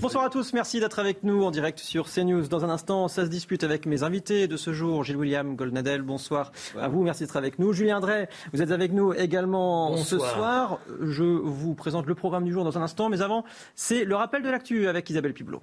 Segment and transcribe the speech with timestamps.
[0.00, 2.48] Bonsoir à tous, merci d'être avec nous en direct sur CNews.
[2.48, 6.02] Dans un instant, ça se dispute avec mes invités de ce jour, Gilles William Goldnadel,
[6.02, 7.72] bonsoir à vous, merci d'être avec nous.
[7.72, 10.78] Julien Drey, vous êtes avec nous également ce soir.
[11.00, 14.42] Je vous présente le programme du jour dans un instant, mais avant, c'est le rappel
[14.42, 15.62] de l'actu avec Isabelle Piblot.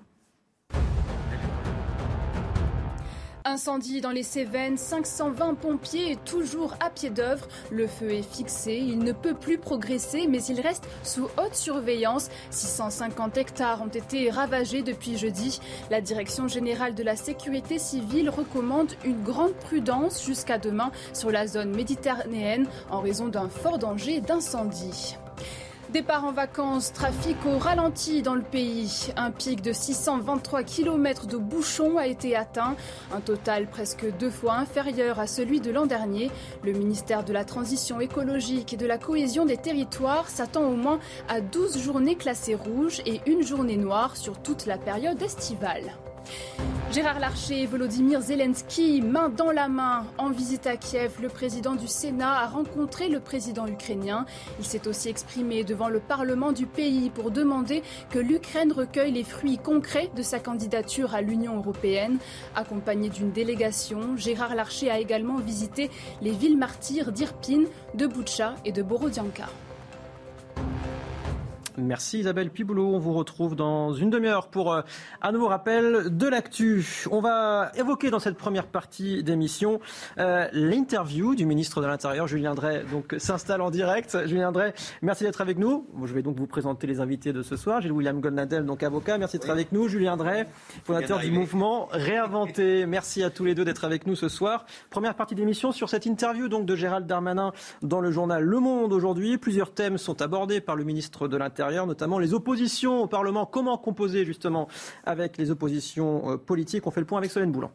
[3.47, 7.47] Incendie dans les Cévennes, 520 pompiers toujours à pied d'œuvre.
[7.69, 12.31] Le feu est fixé, il ne peut plus progresser, mais il reste sous haute surveillance.
[12.49, 15.59] 650 hectares ont été ravagés depuis jeudi.
[15.91, 21.45] La Direction générale de la sécurité civile recommande une grande prudence jusqu'à demain sur la
[21.45, 25.17] zone méditerranéenne en raison d'un fort danger d'incendie.
[25.95, 29.13] Départ en vacances, trafic au ralenti dans le pays.
[29.15, 32.75] Un pic de 623 km de bouchons a été atteint,
[33.13, 36.31] un total presque deux fois inférieur à celui de l'an dernier.
[36.65, 40.99] Le ministère de la Transition écologique et de la cohésion des territoires s'attend au moins
[41.29, 45.93] à 12 journées classées rouges et une journée noire sur toute la période estivale.
[46.91, 51.75] Gérard Larcher et Volodymyr Zelensky, main dans la main, en visite à Kiev, le président
[51.75, 54.25] du Sénat a rencontré le président ukrainien.
[54.59, 59.23] Il s'est aussi exprimé devant le Parlement du pays pour demander que l'Ukraine recueille les
[59.23, 62.17] fruits concrets de sa candidature à l'Union européenne.
[62.55, 65.89] Accompagné d'une délégation, Gérard Larcher a également visité
[66.21, 67.63] les villes martyrs d'Irpin,
[67.95, 69.47] de Boutcha et de Borodianka.
[71.77, 72.93] Merci Isabelle Piboulot.
[72.93, 74.81] On vous retrouve dans une demi-heure pour euh,
[75.21, 77.05] un nouveau rappel de l'actu.
[77.11, 79.81] On va évoquer dans cette première partie d'émission
[80.17, 84.17] euh, l'interview du ministre de l'Intérieur, Julien Drey, donc s'installe en direct.
[84.25, 85.85] Julien Drey, merci d'être avec nous.
[86.05, 87.81] Je vais donc vous présenter les invités de ce soir.
[87.81, 89.89] Gilles William Goldnadel, donc avocat, merci d'être avec nous.
[89.89, 90.47] Julien Drey,
[90.85, 92.85] fondateur du mouvement Réinventer.
[92.85, 94.65] Merci à tous les deux d'être avec nous ce soir.
[94.89, 97.51] Première partie d'émission sur cette interview donc de Gérald Darmanin
[97.81, 99.37] dans le journal Le Monde aujourd'hui.
[99.37, 103.45] Plusieurs thèmes sont abordés par le ministre de l'Intérieur notamment les oppositions au Parlement.
[103.45, 104.67] Comment composer justement
[105.05, 106.87] avec les oppositions euh, politiques?
[106.87, 107.71] On fait le point avec Solène Boulan.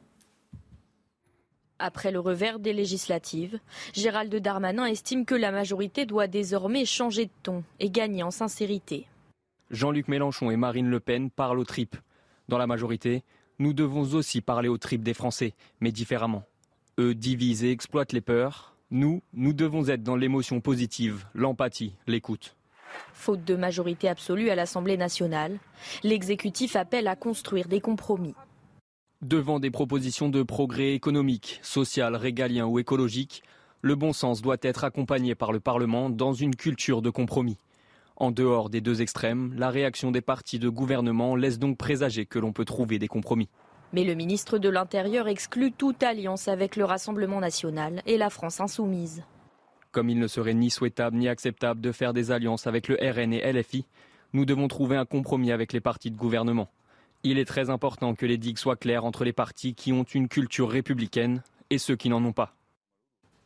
[1.79, 3.59] Après le revers des législatives,
[3.95, 9.07] Gérald Darmanin estime que la majorité doit désormais changer de ton et gagner en sincérité.
[9.71, 11.97] Jean-Luc Mélenchon et Marine Le Pen parlent aux tripes.
[12.49, 13.23] Dans la majorité,
[13.59, 16.43] nous devons aussi parler aux tripes des Français, mais différemment.
[16.99, 18.75] Eux divisent et exploitent les peurs.
[18.91, 22.57] Nous, nous devons être dans l'émotion positive, l'empathie, l'écoute.
[23.13, 25.59] Faute de majorité absolue à l'Assemblée nationale,
[26.03, 28.35] l'exécutif appelle à construire des compromis.
[29.23, 33.43] Devant des propositions de progrès économique, social, régalien ou écologique,
[33.83, 37.59] le bon sens doit être accompagné par le Parlement dans une culture de compromis.
[38.17, 42.39] En dehors des deux extrêmes, la réaction des partis de gouvernement laisse donc présager que
[42.39, 43.49] l'on peut trouver des compromis.
[43.93, 48.61] Mais le ministre de l'Intérieur exclut toute alliance avec le Rassemblement national et la France
[48.61, 49.23] insoumise.
[49.93, 53.33] Comme il ne serait ni souhaitable ni acceptable de faire des alliances avec le RN
[53.33, 53.87] et LFI,
[54.33, 56.69] nous devons trouver un compromis avec les partis de gouvernement.
[57.25, 60.29] Il est très important que les digues soient claires entre les partis qui ont une
[60.29, 62.55] culture républicaine et ceux qui n'en ont pas.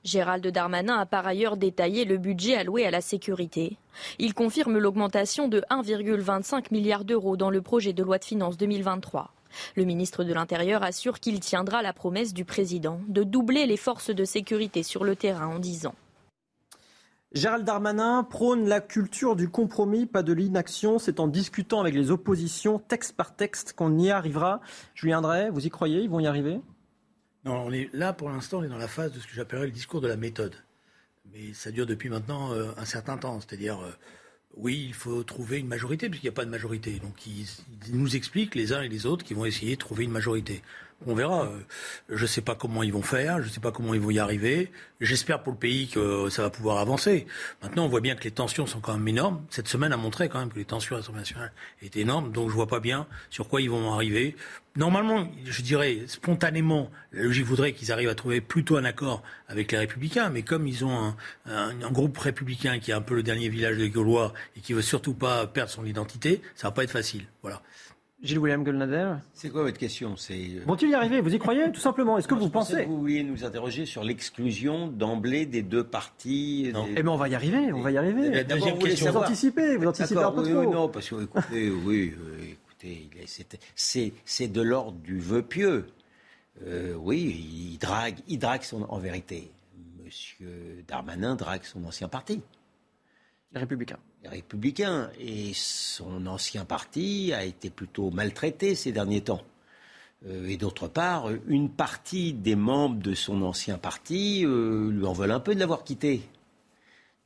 [0.05, 3.79] Gérald Darmanin a par ailleurs détaillé le budget alloué à la sécurité.
[4.19, 9.33] Il confirme l'augmentation de 1,25 milliard d'euros dans le projet de loi de finances 2023.
[9.77, 14.11] Le ministre de l'Intérieur assure qu'il tiendra la promesse du président de doubler les forces
[14.11, 15.95] de sécurité sur le terrain en 10 ans.
[17.35, 21.01] Gérald Darmanin prône la culture du compromis, pas de l'inaction.
[21.01, 24.61] C'est en discutant avec les oppositions, texte par texte, qu'on y arrivera.
[24.95, 26.03] Julien Drey, vous y croyez?
[26.03, 26.61] Ils vont y arriver?
[27.45, 29.67] Non, on est là pour l'instant, on est dans la phase de ce que j'appellerais
[29.67, 30.55] le discours de la méthode.
[31.33, 33.41] Mais ça dure depuis maintenant euh, un certain temps.
[33.41, 33.91] C'est-à-dire, euh,
[34.57, 37.01] oui, il faut trouver une majorité, puisqu'il n'y a pas de majorité.
[37.01, 37.49] Donc ils,
[37.89, 40.63] ils, nous expliquent les uns et les autres qu'ils vont essayer de trouver une majorité.
[41.07, 41.49] On verra.
[42.09, 44.11] Je ne sais pas comment ils vont faire, je ne sais pas comment ils vont
[44.11, 44.71] y arriver.
[45.01, 47.27] J'espère pour le pays que ça va pouvoir avancer.
[47.63, 49.45] Maintenant, on voit bien que les tensions sont quand même énormes.
[49.51, 51.53] Cette semaine a montré quand même que les tensions nationale
[51.83, 54.37] étaient énormes, donc je vois pas bien sur quoi ils vont arriver.
[54.77, 59.71] Normalement, je dirais spontanément, la logique voudrait qu'ils arrivent à trouver plutôt un accord avec
[59.71, 61.15] les Républicains, mais comme ils ont
[61.47, 64.83] un, groupe républicain qui est un peu le dernier village des Gaulois et qui veut
[64.83, 67.27] surtout pas perdre son identité, ça va pas être facile.
[67.43, 67.63] Voilà.
[68.25, 70.15] Gilles William Goldnadel C'est quoi votre question?
[70.31, 71.21] Euh, Vont-ils y arriver?
[71.21, 72.17] Vous y croyez Tout simplement?
[72.17, 76.71] Est-ce que vous pensez que Vous vouliez nous interroger sur l'exclusion d'emblée des deux partis
[76.73, 76.87] Non.
[76.97, 77.71] Eh bien, on va y arriver.
[77.75, 78.43] On va y arriver.
[78.45, 79.13] D'abord, vous question.
[79.13, 79.77] Vous anticipez.
[79.77, 80.73] Vous anticipez un peu oui, trop.
[80.73, 83.11] non, parce que écoutez, oui, euh, écoutez,
[84.25, 85.87] c'est de l'ordre du vœu pieux.
[86.67, 89.51] Euh, oui, il drague, il drague son, en vérité.
[90.03, 92.41] Monsieur Darmanin drague son ancien parti.
[93.53, 93.99] Les Républicains
[94.29, 95.11] républicain.
[95.21, 99.43] Et son ancien parti a été plutôt maltraité ces derniers temps.
[100.27, 105.13] Euh, et d'autre part, une partie des membres de son ancien parti euh, lui en
[105.13, 106.23] veulent un peu de l'avoir quitté.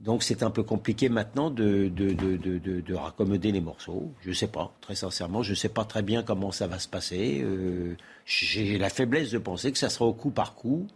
[0.00, 4.12] Donc c'est un peu compliqué maintenant de, de, de, raccommoder les morceaux.
[4.21, 6.79] Je ne sais pas, très sincèrement, je ne sais pas très bien comment ça va
[6.79, 7.41] se passer.
[7.43, 10.87] Euh, j'ai la faiblesse de penser que ça sera au coup par coup.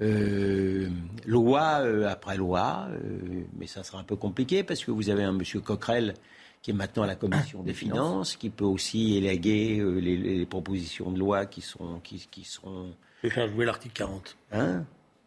[0.00, 0.88] Euh,
[1.24, 5.22] loi euh, après loi, euh, mais ça sera un peu compliqué parce que vous avez
[5.22, 6.14] un monsieur Coquerel
[6.62, 11.18] qui est maintenant à la commission des, finances, qui peut aussi élaguer les, propositions de
[11.18, 12.94] loi qui sont qui, qui seront.
[13.22, 14.36] Je vais faire jouer l'article 40.
[14.52, 14.84] Hein?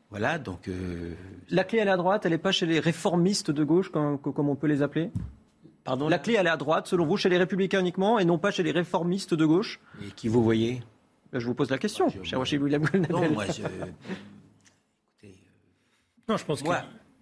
[0.10, 0.70] Voilà, donc.
[1.50, 4.18] La clé, elle est à droite, elle n'est pas chez les réformistes de gauche, comme,
[4.18, 5.12] comme on peut les appeler?
[5.84, 6.10] Pardon?
[6.10, 8.50] La clé, elle est à droite, selon vous, chez les républicains uniquement, et non pas
[8.50, 9.80] chez les réformistes de gauche?
[10.04, 10.82] Et qui vous voyez?
[11.34, 13.62] Je vous pose la question, cher William Non, moi, je...
[16.30, 16.74] Non, je pense qu'il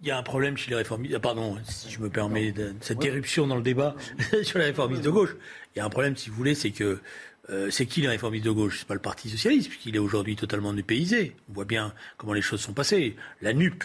[0.02, 1.14] y a un problème chez les réformistes.
[1.16, 3.96] Ah, pardon, si je me permets de, cette éruption dans le débat
[4.44, 5.36] sur les réformistes de gauche.
[5.76, 7.00] Il y a un problème, si vous voulez, c'est que
[7.52, 8.80] euh, c'est qui les réformistes de gauche?
[8.80, 11.36] C'est pas le Parti socialiste, puisqu'il est aujourd'hui totalement dépaysé.
[11.52, 13.16] On voit bien comment les choses sont passées.
[13.44, 13.84] La NUP,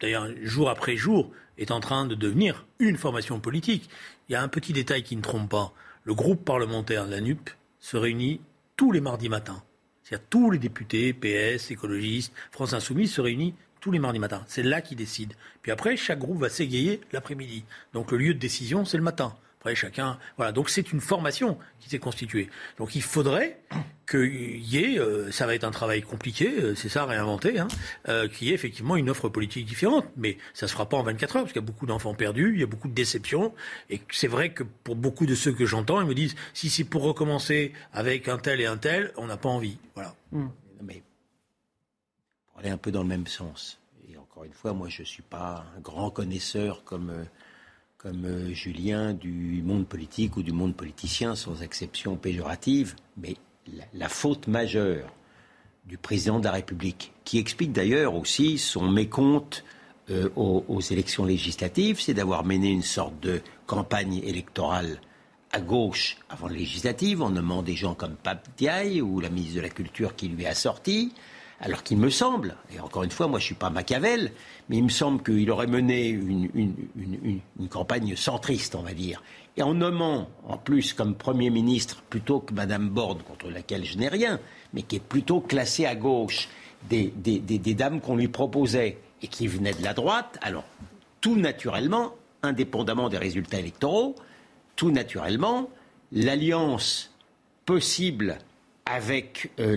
[0.00, 3.90] d'ailleurs, jour après jour, est en train de devenir une formation politique.
[4.30, 5.74] Il y a un petit détail qui ne trompe pas.
[6.04, 8.40] Le groupe parlementaire de la NUP se réunit
[8.78, 9.62] tous les mardis matins.
[10.02, 14.44] C'est-à-dire tous les députés, PS, écologistes, France Insoumise se réunissent tous les mardis matins.
[14.46, 15.34] C'est là qu'ils décident.
[15.60, 17.64] Puis après, chaque groupe va s'égayer l'après-midi.
[17.92, 19.34] Donc le lieu de décision, c'est le matin.
[19.58, 20.18] Après, chacun.
[20.36, 20.52] Voilà.
[20.52, 22.48] Donc c'est une formation qui s'est constituée.
[22.78, 23.58] Donc il faudrait
[24.08, 27.68] qu'il y ait, euh, ça va être un travail compliqué, euh, c'est ça, réinventer, hein,
[28.08, 30.04] euh, qu'il y ait effectivement une offre politique différente.
[30.16, 32.14] Mais ça ne se fera pas en 24 heures, parce qu'il y a beaucoup d'enfants
[32.14, 33.52] perdus, il y a beaucoup de déceptions.
[33.90, 36.84] Et c'est vrai que pour beaucoup de ceux que j'entends, ils me disent si c'est
[36.84, 39.78] pour recommencer avec un tel et un tel, on n'a pas envie.
[39.94, 40.14] Voilà.
[40.30, 40.48] Mmh
[42.70, 43.78] un peu dans le même sens.
[44.08, 47.24] Et encore une fois, moi, je ne suis pas un grand connaisseur comme, euh,
[47.98, 53.36] comme euh, Julien du monde politique ou du monde politicien, sans exception péjorative, mais
[53.94, 55.14] la, faute majeure
[55.84, 59.64] du président de la République, qui explique d'ailleurs aussi son mécompte
[60.10, 65.00] euh, aux, élections législatives, c'est d'avoir mené une sorte de campagne électorale
[65.52, 69.56] à gauche avant les législatives, en nommant des gens comme Pape Diaye ou la ministre
[69.56, 71.12] de la Culture qui lui a sorti,
[71.62, 74.32] alors qu'il me semble, et encore une fois, moi je ne suis pas Machiavel,
[74.68, 79.22] mais il me semble qu'il aurait mené une, campagne centriste, on va dire.
[79.56, 83.96] Et en nommant, en plus, comme Premier ministre, plutôt que Madame Borde, contre laquelle je
[83.96, 84.40] n'ai rien,
[84.74, 86.48] mais qui est plutôt classée à gauche,
[86.90, 90.64] des, des dames qu'on lui proposait et qui venaient de la droite, alors
[91.20, 94.16] tout naturellement, indépendamment des résultats électoraux,
[94.74, 95.70] tout naturellement,
[96.10, 97.14] l'alliance
[97.66, 98.38] possible
[98.86, 99.76] avec, euh,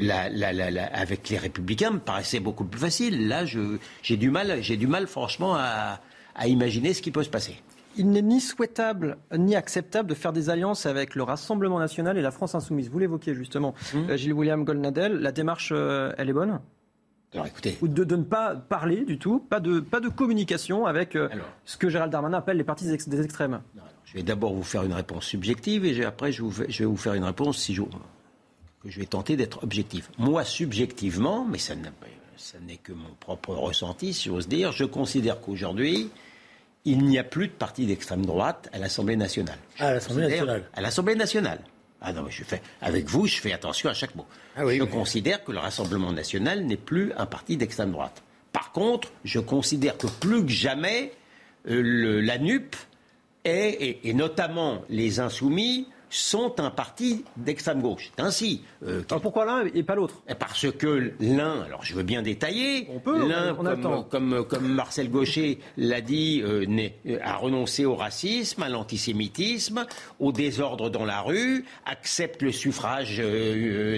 [0.93, 3.27] avec les Républicains me paraissait beaucoup plus facile.
[3.27, 5.99] Là, j'ai du mal, j'ai du mal, franchement, à,
[6.47, 7.55] imaginer ce qui peut se passer.
[7.97, 12.21] Il n'est ni souhaitable ni acceptable de faire des alliances avec le Rassemblement national et
[12.21, 12.89] la France insoumise.
[12.89, 14.09] Vous l'évoquiez justement, hum.
[14.09, 15.13] euh, Gilles William Goldnadel.
[15.13, 16.59] La démarche, euh, elle est bonne?
[17.33, 17.77] Alors, écoutez.
[17.81, 21.17] Ou de, ne pas parler du tout, pas de, pas de communication avec
[21.65, 23.61] ce que Gérald Darmanin appelle les partis des extrêmes?
[24.05, 27.15] je vais d'abord vous faire une réponse subjective et après je, je vais vous faire
[27.15, 27.81] une réponse si je,
[28.85, 30.09] je vais tenter d'être objectif.
[30.17, 36.09] Moi, subjectivement, mais ça n'est que mon propre ressenti, si j'ose dire, je considère qu'aujourd'hui,
[36.85, 39.57] il n'y a plus de parti d'extrême droite à l'Assemblée nationale.
[39.79, 41.59] à l'Assemblée nationale À l'Assemblée nationale.
[42.01, 44.25] Ah non, je fais, avec vous, je fais attention à chaque mot.
[44.55, 48.21] Ah je considère que le Rassemblement national n'est plus un parti d'extrême droite.
[48.51, 51.13] Par contre, je considère que plus que jamais,
[51.67, 52.75] euh, la NUP
[53.43, 58.11] est, et notamment les insoumis, sont un parti d'extrême gauche.
[58.17, 58.61] Ainsi.
[58.85, 60.21] Euh, alors pourquoi l'un et pas l'autre?
[60.39, 66.01] Parce que l'un, alors je veux bien détailler, l'un, comme, comme, comme, Marcel Gaucher l'a
[66.01, 66.65] dit, euh,
[67.07, 69.85] euh, a renoncé au racisme, à l'antisémitisme,
[70.19, 73.21] au désordre dans la rue, accepte le suffrage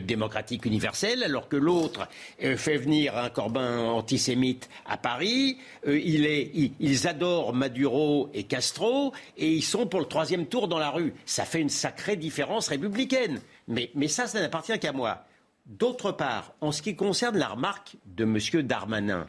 [0.03, 2.07] démocratique universel, alors que l'autre
[2.39, 5.57] fait venir un Corbin antisémite à Paris.
[5.85, 10.79] il est, ils adorent Maduro et Castro et ils sont pour le troisième tour dans
[10.79, 11.13] la rue.
[11.25, 13.41] Ça fait une sacrée différence républicaine.
[13.67, 15.25] Mais, mais ça, ça n'appartient qu'à moi.
[15.65, 18.37] D'autre part, en ce qui concerne la remarque de M.
[18.63, 19.27] Darmanin,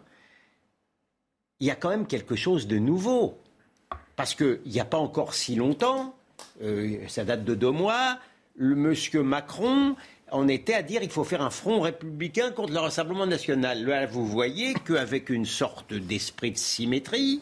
[1.60, 3.38] il y a quand même quelque chose de nouveau.
[4.14, 6.14] Parce qu'il n'y a pas encore si longtemps,
[6.62, 8.18] euh, ça date de deux mois,
[8.56, 9.96] le monsieur Macron
[10.32, 13.84] on était à dire qu'il faut faire un front républicain contre le Rassemblement national.
[13.84, 17.40] Là, vous voyez qu'avec une sorte d'esprit de symétrie,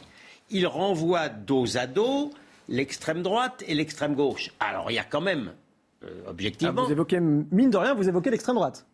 [0.51, 2.33] il renvoie dos à dos
[2.69, 4.53] l'extrême droite et l'extrême gauche.
[4.61, 5.53] Alors il y a quand même,
[6.05, 6.83] euh, objectivement...
[6.83, 8.87] Ah, vous évoquez, mine de rien, vous évoquez l'extrême droite.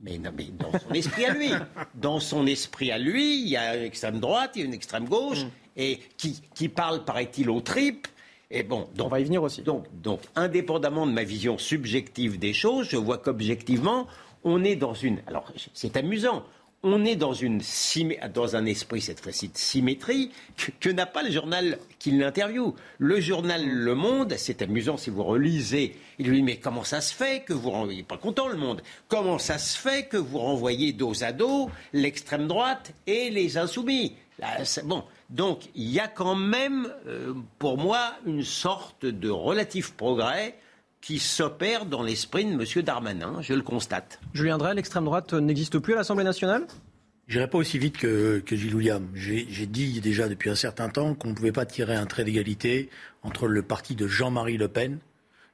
[0.00, 1.50] Mais, non, mais dans son esprit à lui.
[1.94, 4.74] Dans son esprit à lui, il y a une extrême droite, il y a une
[4.74, 5.48] extrême gauche, mm.
[5.78, 8.06] et qui, qui parle, paraît-il, aux tripes.
[8.50, 9.62] Et bon, on va y venir aussi.
[9.62, 14.06] Donc, donc, indépendamment de ma vision subjective des choses, je vois qu'objectivement,
[14.44, 15.18] on est dans une.
[15.26, 16.44] Alors, c'est amusant
[16.86, 17.60] on est dans, une,
[18.32, 20.30] dans un esprit, cette fois-ci, de symétrie
[20.80, 22.74] que, n'a pas le journal qui l'interviewe.
[22.98, 27.00] Le journal Le Monde, c'est amusant si vous relisez, il lui dit Mais comment ça
[27.00, 30.38] se fait que vous renvoyez, pas content le monde, comment ça se fait que vous
[30.38, 34.14] renvoyez dos à dos l'extrême droite et les insoumis?
[34.84, 40.54] Bon, donc il y a quand même, euh, pour moi, une sorte de relatif progrès
[41.06, 42.82] qui s'opère dans l'esprit de M.
[42.82, 44.18] Darmanin, je le constate.
[44.34, 46.66] Julien Drey, l'extrême droite n'existe plus à l'Assemblée nationale?
[47.28, 49.06] Je n'irai pas aussi vite que, que Gilles William.
[49.14, 52.90] J'ai dit déjà depuis un certain temps qu'on ne pouvait pas tirer un trait d'égalité
[53.22, 54.98] entre le parti de Jean-Marie Le Pen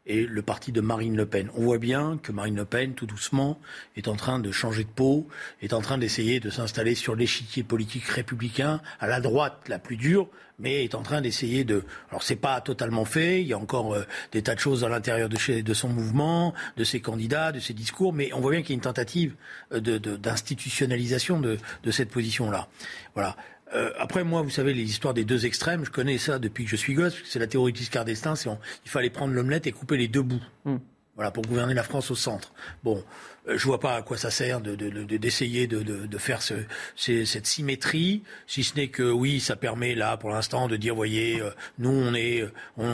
[0.06, 1.50] et le parti de Marine Le Pen.
[1.54, 3.58] On voit bien que Marine Le Pen, tout doucement,
[3.96, 5.28] est en train de changer de peau,
[5.60, 9.96] est en train d'essayer de s'installer sur l'échiquier politique républicain, à la droite la plus
[9.96, 10.28] dure,
[10.58, 11.84] mais est en train d'essayer de.
[12.10, 13.42] Alors c'est pas totalement fait.
[13.42, 16.54] Il y a encore euh, des tas de choses à l'intérieur de, de son mouvement,
[16.76, 19.34] de ses candidats, de ses discours, mais on voit bien qu'il y a une tentative
[19.72, 22.68] euh, d'institutionnalisation de, de, cette position-là.
[23.14, 23.36] Voilà.
[23.74, 26.70] Euh, après, moi, vous savez, les histoires des deux extrêmes, je connais ça depuis que
[26.70, 28.50] je suis gosse, c'est la théorie de Giscard d'Estaing, c'est
[28.84, 30.42] il fallait prendre l'omelette et couper les deux bouts.
[30.64, 30.78] Hmm.
[31.14, 32.52] Voilà, pour gouverner la France au centre.
[32.82, 33.04] Bon,
[33.46, 36.54] je vois pas à quoi ça sert d'essayer de, de, de, faire ce,
[36.96, 41.40] cette symétrie, si ce n'est que oui, ça permet là, pour l'instant, de dire, voyez,
[41.40, 42.44] euh, nous, on est,
[42.76, 42.86] on,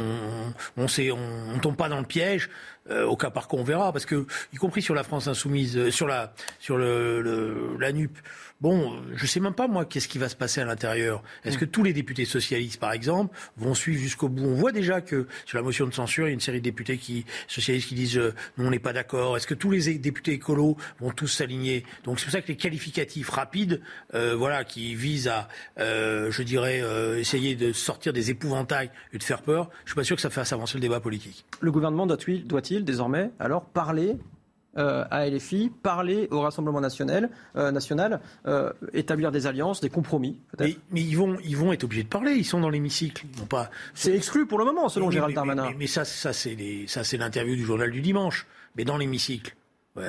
[0.77, 2.49] on, on, on tombe pas dans le piège.
[2.91, 5.91] Euh, au cas par cas, on verra, parce que, y compris sur la France insoumise,
[5.91, 8.17] sur la, sur le, le la NUP,
[8.61, 11.23] Bon, je ne sais même pas, moi, qu'est-ce qui va se passer à l'intérieur.
[11.45, 11.61] Est-ce mm.
[11.61, 14.47] que tous les députés socialistes, par exemple, vont suivre jusqu'au bout?
[14.47, 16.65] On voit déjà que sur la motion de censure, il y a une série de
[16.65, 19.37] députés qui, socialistes qui disent euh, non, on n'est pas d'accord.
[19.37, 22.57] Est-ce que tous les députés écolos vont tous s'aligner Donc c'est pour ça que les
[22.57, 23.81] qualificatifs rapides,
[24.15, 26.83] euh, voilà, qui visent à, euh, je dirais,
[27.19, 30.23] essayer de sortir des épouvantails et de faire peur, je ne suis pas sûr que
[30.23, 31.45] ça fasse avancer le débat politique.
[31.61, 34.17] Le gouvernement doit-il doit désormais alors parler
[34.77, 40.39] euh, à LFI, parler au Rassemblement national, euh, national euh, établir des alliances, des compromis.
[40.61, 43.25] Mais, mais, ils, vont, ils vont être obligés de parler, ils sont dans l'hémicycle.
[43.49, 43.71] Pas...
[43.95, 45.73] C'est exclu pour le moment, selon Gérald Darmanin.
[45.79, 49.57] Mais, ça, ça c'est l'interview du journal du dimanche, mais dans l'hémicycle.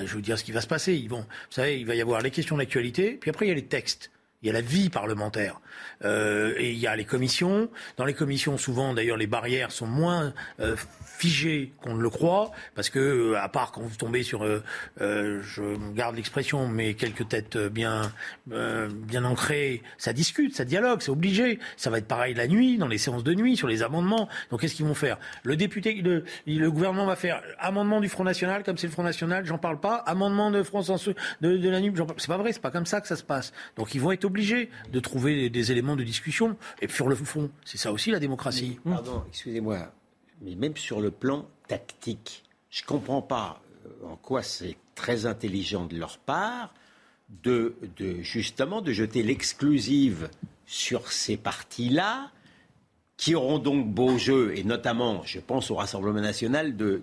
[0.06, 1.06] Je vous dire ce qui va se passer.
[1.10, 3.66] Vous savez, il va y avoir les questions d'actualité, puis après il y a les
[3.66, 4.12] textes.
[4.42, 5.60] Il y a la vie parlementaire.
[6.06, 7.70] Euh, et il y a les commissions.
[7.98, 12.52] Dans les commissions, souvent, d'ailleurs, les barrières sont moins euh, figées qu'on ne le croit,
[12.74, 14.46] parce que, euh, à part quand vous tombez sur,
[14.98, 18.14] je garde l'expression, mais quelques têtes bien,
[18.48, 21.60] bien ancrées, ça discute, ça dialogue, c'est obligé.
[21.76, 24.30] Ça va être pareil la nuit, dans les séances de nuit, sur les amendements.
[24.52, 25.18] Donc, qu'est-ce qu'ils vont faire?
[25.44, 29.46] Le député, le, gouvernement va faire amendement du Front National, comme c'est le Front National,
[29.46, 29.96] j'en parle pas.
[29.96, 30.90] Amendement de France
[31.42, 31.80] de, de la
[32.18, 33.52] c'est pas vrai, c'est pas comme ça que ça se passe.
[33.76, 36.56] Donc, ils vont être obligés de trouver des éléments de discussion.
[36.82, 38.80] Et sur le fond, c'est ça aussi la démocratie.
[38.84, 39.92] pardon, excusez-moi,
[40.42, 45.26] mais même sur le plan tactique, je ne comprends pas euh, en quoi c'est très
[45.26, 46.74] intelligent de leur part
[47.44, 47.76] de,
[48.22, 50.30] justement de jeter l'exclusive
[50.66, 52.32] sur ces partis-là
[53.18, 57.02] qui auront donc beau jeu, et notamment, je pense au Rassemblement national de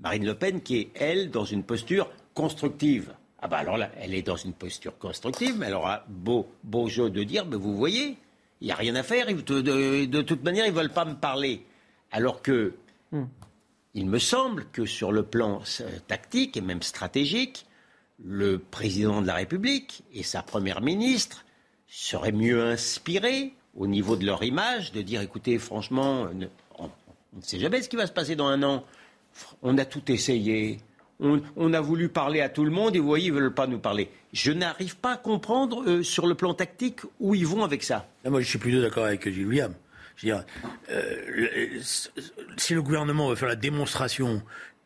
[0.00, 3.14] Marine Le Pen, qui est, elle, dans une posture constructive.
[3.44, 6.88] Ah bah alors là, elle est dans une posture constructive, mais elle aura beau, beau
[6.88, 8.16] jeu de dire, mais vous voyez,
[8.62, 11.66] il n'y a rien à faire, de, toute manière, ils ne veulent pas me parler.
[12.10, 12.72] Alors que,
[13.12, 13.24] hmm.
[13.92, 17.66] il me semble que sur le plan euh, tactique et même stratégique,
[18.24, 21.44] le président de la République et sa première ministre
[21.86, 26.28] seraient mieux inspirés au niveau de leur image de dire, écoutez, franchement,
[26.78, 26.88] on
[27.34, 28.84] ne sait jamais ce qui va se passer dans un an.
[29.60, 30.78] On a tout essayé
[31.20, 33.66] on, a voulu parler à tout le monde et vous voyez, ils ne veulent pas
[33.66, 34.10] nous parler.
[34.32, 38.08] Je n'arrive pas à comprendre euh, sur le plan tactique où ils vont avec ça.
[38.24, 39.74] moi, je suis plutôt d'accord avec Gilles William.
[40.16, 40.44] Je dire,
[40.90, 41.80] euh,
[42.56, 44.42] si le gouvernement veut faire la démonstration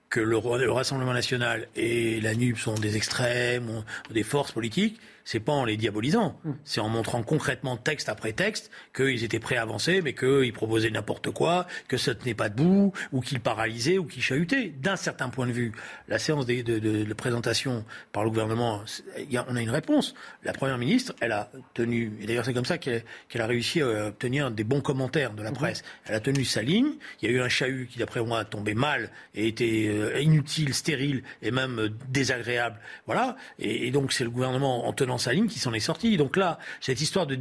[0.08, 5.52] que le, Rassemblement national et la NUP sont des extrêmes, des forces politiques, c'est pas
[5.52, 6.52] en les diabolisant, mm.
[6.64, 10.88] c'est en montrant concrètement texte après texte qu'ils étaient prêts à avancer, mais qu'ils proposaient
[10.88, 14.68] n'importe quoi, que ça tenait pas debout, ou qu'ils paralysaient, ou qu'ils chahutaient.
[14.70, 15.72] D'un certain point de vue,
[16.08, 18.80] la séance de, de, de, présentation par le gouvernement,
[19.50, 20.14] on a une réponse.
[20.44, 23.02] La première ministre, elle a tenu, et d'ailleurs c'est comme ça qu'elle
[23.34, 25.54] a réussi à obtenir des bons commentaires de la mm-hmm.
[25.54, 25.82] presse.
[26.06, 26.92] Elle a tenu sa ligne.
[27.20, 30.18] Il y a eu un chahut qui, d'après moi, a tombé mal et était euh,
[30.22, 32.80] inutile, stérile et même euh, désagréable.
[33.04, 33.36] Voilà.
[33.58, 36.16] Et, donc c'est le gouvernement en tenant sa ligne qui s'en est sorti.
[36.16, 37.36] Donc là, cette histoire de,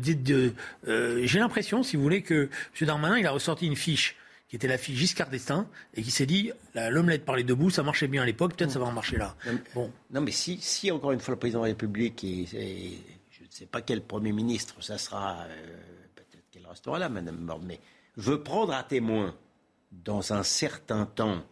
[0.87, 2.87] euh, j'ai l'impression, si vous voulez, que M.
[2.87, 4.15] Darmanin, il a ressorti une fiche
[4.47, 7.83] qui était la fiche Giscard d'Estaing, et qui s'est dit l'omelette par les debout, ça
[7.83, 9.35] marchait bien à l'époque, peut-être ça va en marcher là.
[9.75, 9.91] bon.
[10.11, 12.45] non mais si, si, encore une fois, le président de la République, et,
[13.29, 15.45] je ne sais pas quel Premier ministre, ça sera,
[16.15, 17.79] peut-être qu'elle restera là, Madame Morne, mais
[18.15, 19.35] veut prendre à témoin
[19.91, 21.43] dans un certain temps,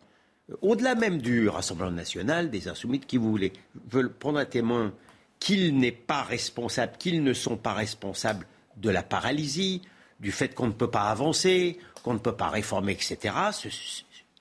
[0.62, 3.51] au-delà même du Rassemblement national, des insoumis, qui vous voulez,
[3.89, 4.94] veulent prendre à témoin
[5.39, 9.82] qu'ils n'est pas responsable, qu'ils ne sont pas responsables de la paralysie,
[10.20, 13.36] du fait qu'on ne peut pas avancer, qu'on ne peut pas réformer, etc.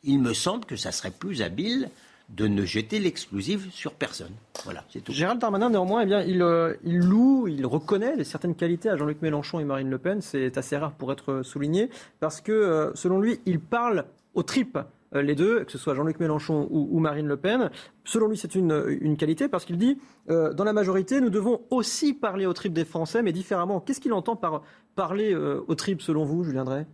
[0.03, 1.91] il me semble que ça serait plus habile
[2.31, 4.33] de ne jeter l'exclusive sur personne.
[4.65, 5.13] Voilà, c'est tout.
[5.13, 9.21] Gérald Darmanin, néanmoins, eh bien, il, euh, il, loue, il reconnaît certaines qualités à Jean-Luc
[9.21, 10.23] Mélenchon et Marine Le Pen.
[10.23, 14.79] C'est assez rare pour être souligné, parce que, euh, selon lui, il parle aux tripes
[15.15, 17.71] les deux, que ce soit Jean-Luc Mélenchon ou, Marine Le Pen.
[18.05, 22.47] Selon lui, c'est une, qualité parce qu'il dit, dans la majorité, nous devons aussi parler
[22.47, 23.81] aux tripes des Français, mais différemment.
[23.81, 24.63] Qu'est-ce qu'il entend par
[24.95, 26.87] parler aux tripes, selon vous, Julien Drey?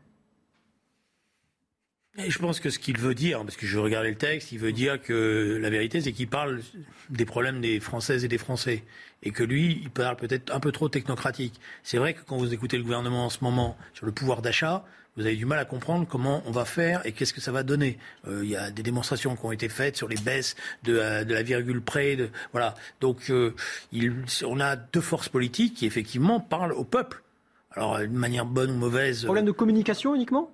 [2.29, 4.73] Je pense que ce qu'il veut dire, parce que je regardais le texte, il veut
[4.73, 6.61] dire que la vérité, c'est qu'il parle
[7.09, 8.85] des problèmes des Françaises et des Français.
[9.23, 11.61] Et que lui, il parle peut-être un peu trop technocratique.
[11.83, 14.85] C'est vrai que quand vous écoutez le gouvernement en ce moment sur le pouvoir d'achat,
[15.17, 17.63] vous avez du mal à comprendre comment on va faire et qu'est-ce que ça va
[17.63, 17.99] donner.
[18.29, 21.25] Euh, il y a des démonstrations qui ont été faites sur les baisses de, euh,
[21.25, 22.17] la virgule près.
[22.17, 22.75] De, voilà.
[23.01, 23.55] Donc, euh,
[24.47, 27.23] on a deux forces politiques qui, effectivement, parlent au peuple.
[27.73, 29.25] Alors, d'une manière bonne ou mauvaise.
[29.25, 30.51] Problème de communication uniquement?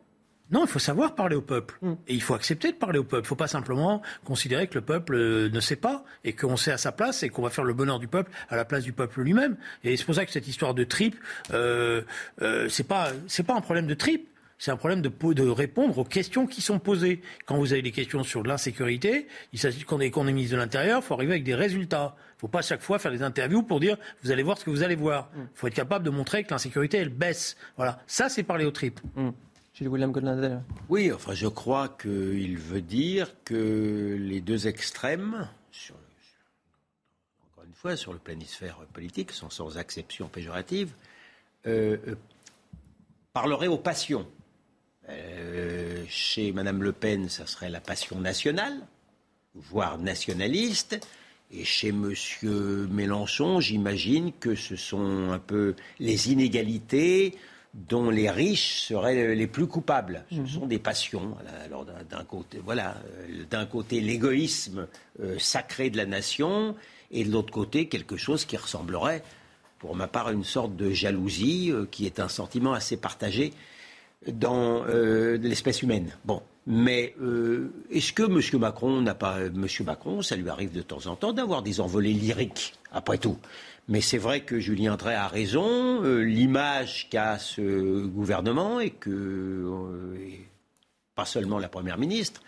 [0.51, 1.77] Non, il faut savoir parler au peuple.
[1.83, 1.93] Mm.
[2.09, 3.23] Et il faut accepter de parler au peuple.
[3.23, 6.57] Il ne faut pas simplement considérer que le peuple euh, ne sait pas et qu'on
[6.57, 8.85] sait à sa place et qu'on va faire le bonheur du peuple à la place
[8.85, 9.57] du peuple lui-même.
[9.83, 11.17] Et c'est pour ça que cette histoire de trip,
[11.53, 12.03] euh,
[12.43, 14.29] euh, c'est pas c'est pas un problème de trip.
[14.59, 17.21] C'est un problème de, de répondre aux questions qui sont posées.
[17.45, 20.61] Quand vous avez des questions sur l'insécurité, il s'agit qu'on est, qu'on est ministre de
[20.61, 22.17] l'Intérieur, il faut arriver avec des résultats.
[22.17, 24.65] Il ne faut pas chaque fois faire des interviews pour dire vous allez voir ce
[24.65, 25.29] que vous allez voir.
[25.37, 25.49] Il mm.
[25.55, 27.59] faut être capable de montrer que l'insécurité, elle baisse.
[27.77, 28.01] Voilà.
[28.07, 28.99] Ça, c'est parler au trip.
[29.15, 29.29] Mm.
[30.89, 35.51] Oui, enfin, je crois qu'il veut dire que les deux extrêmes,
[37.53, 40.95] encore une fois, sur le planisphère politique, sont sans acception péjorative,
[41.67, 42.15] euh, euh,
[43.35, 44.27] parleraient aux passions.
[45.11, 48.79] Euh, chez Mme Le Pen, ça serait la passion nationale,
[49.55, 51.07] voire nationaliste.
[51.51, 52.15] Et chez M.
[52.91, 57.37] Mélenchon, j'imagine que ce sont un peu les inégalités,
[57.77, 60.25] dont les riches seraient les plus coupables.
[60.31, 60.47] Ce mhm.
[60.47, 61.37] sont des passions.
[61.65, 64.89] Alors d'un côté, voilà, euh, d'un côté l'égoïsme
[65.21, 66.75] euh, sacré de la nation,
[67.13, 69.23] et de l'autre côté quelque chose qui ressemblerait,
[69.79, 73.53] pour ma part, à une sorte de jalousie, euh, qui est un sentiment assez partagé
[74.27, 76.17] dans l'espèce humaine.
[76.25, 77.15] Bon, mais
[77.91, 78.61] est-ce que M.
[78.61, 79.67] Macron n'a pas, M.
[79.85, 83.39] Macron, ça lui arrive de temps en temps d'avoir des envolées lyriques, après tout.
[83.89, 86.03] Mais c'est vrai que Julien Drey a raison.
[86.03, 90.17] Euh, l'image qu'a ce gouvernement et que, euh,
[91.15, 92.43] pas seulement la Première ministre,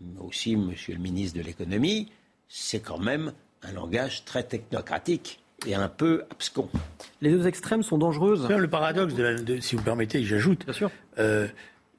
[0.00, 2.12] mais aussi Monsieur le ministre de l'économie,
[2.48, 6.68] c'est quand même un langage très technocratique et un peu abscon.
[7.20, 8.48] Les deux extrêmes sont dangereuses.
[8.48, 10.64] Le paradoxe, de, si vous permettez, j'ajoute,
[11.18, 11.48] euh,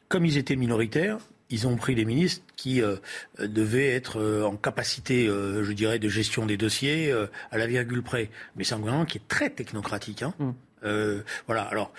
[0.07, 1.17] comme ils étaient minoritaires,
[1.49, 2.97] ils ont pris des ministres qui euh,
[3.39, 7.11] devaient être euh, en capacité, euh, je dirais, de gestion des dossiers
[7.51, 8.29] à la virgule près.
[8.55, 10.23] Mais c'est un gouvernement qui est très technocratique.
[10.23, 10.33] Hein.
[10.39, 11.21] Mm.
[11.47, 11.63] voilà.
[11.63, 11.91] Alors,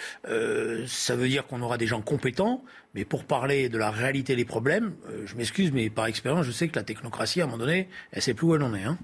[0.87, 4.45] ça veut dire qu'on aura des gens compétents, mais pour parler de la réalité des
[4.45, 7.89] problèmes, je m'excuse, mais par expérience, je sais que la technocratie, à un moment donné,
[8.13, 8.85] elle sait plus où elle en est.
[8.85, 8.99] Hein.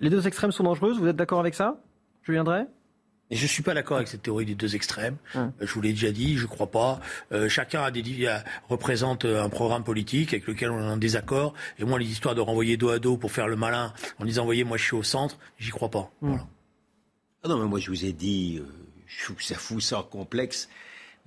[0.00, 0.98] Les deux extrêmes sont dangereuses.
[0.98, 1.80] Vous êtes d'accord avec ça?
[2.22, 2.32] Je
[3.30, 5.16] viendrai je ne suis pas d'accord avec cette théorie des deux extrêmes.
[5.34, 5.52] Hum.
[5.60, 7.00] Je vous l'ai déjà dit, je ne crois pas.
[7.32, 8.02] Euh, chacun a des,
[8.68, 11.54] représente un programme politique avec lequel on est en désaccord.
[11.78, 14.44] Et moi, les histoires de renvoyer dos à dos pour faire le malin en disant,
[14.44, 16.10] voyez, moi je suis au centre, j'y crois pas.
[16.22, 16.40] Hum.
[17.42, 18.66] Ah non, mais moi je vous ai dit, euh,
[19.06, 20.68] je trouve ça fout ça complexe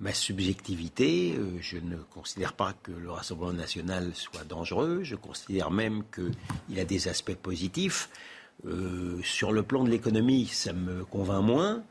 [0.00, 1.34] ma subjectivité.
[1.36, 5.00] Euh, je ne considère pas que le Rassemblement national soit dangereux.
[5.02, 8.08] Je considère même qu'il a des aspects positifs.
[8.66, 11.82] Euh, sur le plan de l'économie, ça me convainc moins.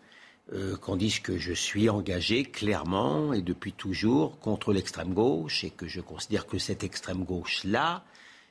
[0.52, 5.70] Euh, qu'on dise que je suis engagé clairement et depuis toujours contre l'extrême gauche et
[5.70, 8.04] que je considère que cette extrême gauche-là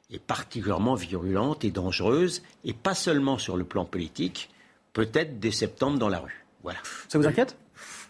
[0.09, 4.49] est particulièrement virulente et dangereuse, et pas seulement sur le plan politique,
[4.93, 6.45] peut-être dès septembre dans la rue.
[6.63, 6.79] Voilà.
[7.09, 7.57] Ça vous inquiète?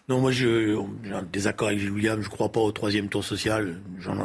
[0.09, 0.75] Non, moi j'ai
[1.13, 2.19] un désaccord avec Gilles William.
[2.19, 3.79] Je ne crois pas au troisième tour social.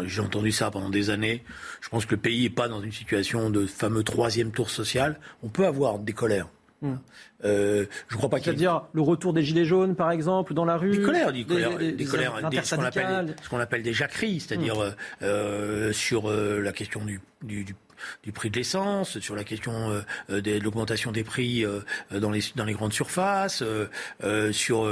[0.07, 1.45] J'ai entendu ça pendant des années.
[1.83, 5.21] Je pense que le pays n'est pas dans une situation de fameux troisième tour social.
[5.43, 6.49] On peut avoir des colères.
[6.81, 6.97] Hmm.
[7.45, 10.97] Euh, je crois pas C'est-à-dire le retour des gilets jaunes, par exemple, dans la rue.
[10.97, 14.95] Des colères, des, colères, des, colères, ce qu'on appelle, appelle, des jacqueries, c'est-à-dire hmm.
[15.23, 17.75] euh, sur euh, la question du, du, du
[18.23, 22.73] du prix de l'essence, sur la question euh, de l'augmentation des prix euh, dans, les,
[22.73, 24.87] grandes surfaces, euh, sur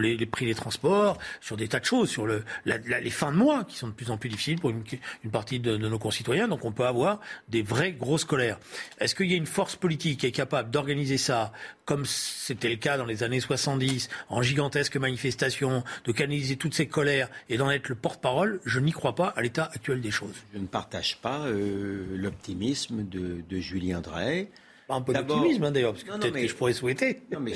[0.00, 3.64] les, prix des transports, sur des tas de choses, sur le, les fins de mois
[3.64, 4.82] qui sont de plus en plus difficiles pour une,
[5.30, 6.48] partie de, nos concitoyens.
[6.48, 8.58] Donc on peut avoir des vraies grosses colères.
[8.98, 11.52] Est-ce qu'il y a une force politique qui est capable d'organiser ça
[11.84, 16.86] comme c'était le cas dans les années 70, en gigantesques manifestations, de canaliser toutes ces
[16.86, 20.36] colères et d'en être le porte-parole, je n'y crois pas à l'état actuel des choses.
[20.54, 24.48] Je ne partage pas l'optimisme de, Julien Drey.
[24.88, 27.20] un peu d'optimisme hein, d'ailleurs, parce que peut-être que je pourrais souhaiter.
[27.32, 27.52] Non, mais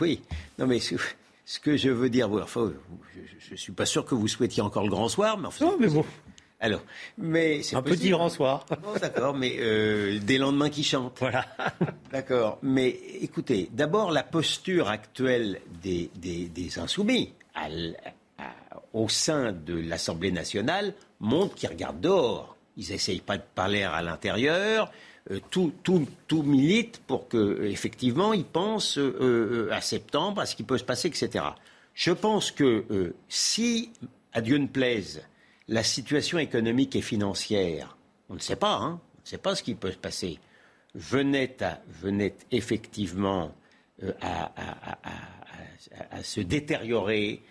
[0.00, 0.20] oui,
[0.58, 2.72] non, mais ce, que je veux dire, enfin,
[3.38, 5.66] je ne suis pas sûr que vous souhaitiez encore le grand soir, mais enfin.
[5.66, 6.04] Non, mais bon.
[6.60, 6.82] Alors,
[7.16, 8.66] mais un petit grand soir.
[9.00, 11.16] d'accord, mais euh, des lendemains qui chantent.
[11.20, 11.46] Voilà.
[12.12, 12.58] d'accord.
[12.62, 12.88] Mais
[13.20, 17.32] écoutez, d'abord la posture actuelle des, des, insoumis
[18.92, 22.56] au sein de l'Assemblée nationale montre qu'ils regardent dehors.
[22.78, 24.90] Ils n'essayent pas de parler à l'intérieur.
[25.30, 30.78] Euh, tout, milite pour que, effectivement, ils pensent euh, à septembre, à ce qui peut
[30.78, 31.44] se passer, etc.
[31.92, 33.90] Je pense que si,
[34.32, 35.22] à Dieu ne plaise,
[35.68, 37.96] la situation économique et financière,
[38.30, 40.38] on ne sait pas, hein, on ne sait pas ce qui peut se passer,
[40.94, 41.80] venait, à,
[42.50, 43.54] effectivement
[44.02, 47.42] euh, à, se détériorer,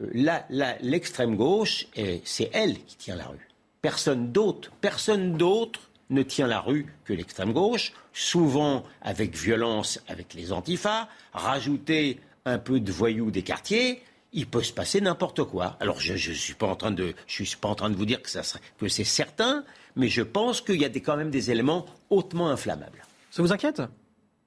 [0.00, 1.86] euh, l'extrême gauche,
[2.24, 3.48] c'est elle qui tient la rue.
[3.82, 10.34] Personne d'autre, personne d'autre ne tient la rue que l'extrême gauche, souvent avec violence avec
[10.34, 14.00] les antifas, rajouter un peu de voyous des quartiers,
[14.32, 15.76] il peut se passer n'importe quoi.
[15.80, 18.06] Alors je ne suis pas en train de je suis pas en train de vous
[18.06, 18.42] dire que ça
[18.78, 19.64] que c'est certain,
[19.96, 23.04] mais je pense qu'il y a des, quand même des éléments hautement inflammables.
[23.32, 23.82] Ça vous inquiète?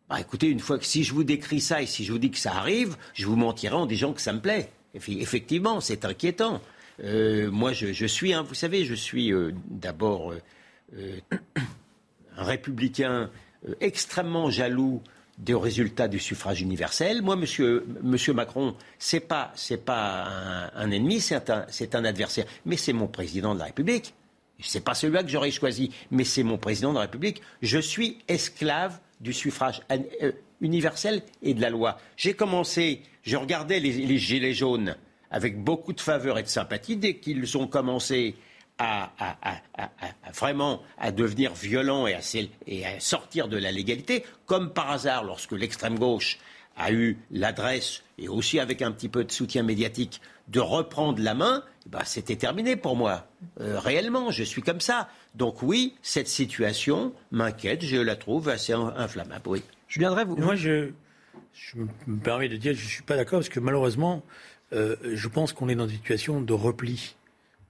[0.07, 2.31] Bah, écoutez, une fois que si je vous décris ça et si je vous dis
[2.31, 4.69] que ça arrive, je vous mentirai en disant que ça me plaît.
[4.93, 6.61] Effectivement, c'est inquiétant.
[7.03, 11.19] Euh, moi, je, suis, vous savez, je suis euh, d'abord euh,
[12.37, 13.29] un républicain
[13.81, 15.01] extrêmement jaloux
[15.37, 17.21] des résultats du suffrage universel.
[17.21, 17.85] Moi, monsieur,
[18.33, 19.53] Macron, c'est pas,
[19.85, 22.45] pas un, ennemi, c'est un, adversaire.
[22.65, 24.13] Mais c'est mon président de la République.
[24.61, 27.41] C'est pas celui-là que j'aurais choisi, mais c'est mon président de la République.
[27.61, 29.81] Je suis esclave du suffrage
[30.61, 31.97] universel et de la loi.
[32.15, 34.95] J'ai commencé, je regardais les gilets jaunes
[35.35, 38.35] avec beaucoup de faveur et de sympathie dès qu'ils ont commencé
[38.77, 39.11] à,
[40.33, 42.21] vraiment à devenir violent et à,
[42.67, 46.39] et à sortir de la légalité, comme par hasard lorsque l'extrême gauche
[46.77, 51.33] a eu l'adresse, et aussi avec un petit peu de soutien médiatique, de reprendre la
[51.33, 53.27] main, eh ben, c'était terminé pour moi.
[53.59, 55.09] Euh, réellement, je suis comme ça.
[55.35, 59.47] Donc oui, cette situation m'inquiète, je la trouve assez inflammable.
[59.47, 59.63] Oui.
[59.89, 60.37] Je viendrai vous.
[60.37, 60.91] Moi, je,
[61.75, 65.27] me permets de dire que je ne suis pas d'accord parce que malheureusement, euh, je
[65.27, 67.15] pense qu'on est dans une situation de repli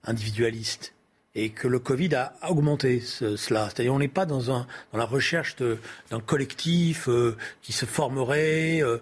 [0.03, 0.94] individualiste
[1.35, 3.69] et que le Covid a augmenté cela.
[3.69, 8.81] C'est-à-dire on n'est pas dans, un, dans la recherche d'un collectif euh, qui se formerait.
[8.81, 8.97] Euh,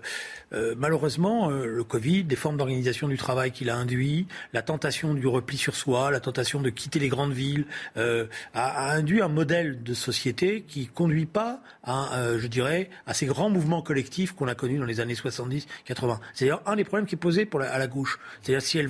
[0.54, 5.13] euh, malheureusement, euh, le Covid, des formes d'organisation du travail qu'il a induit, la tentation
[5.13, 7.65] du repli sur soi, la tentation de quitter les grandes villes,
[7.98, 13.13] euh, a, a, induit un modèle de société qui conduit pas à, je dirais, à
[13.13, 15.65] ces grands mouvements collectifs qu'on a connus dans les années 70-80.
[16.34, 18.19] C'est d'ailleurs un des problèmes qui est posé pour la, à la gauche.
[18.41, 18.89] C'est-à-dire si elle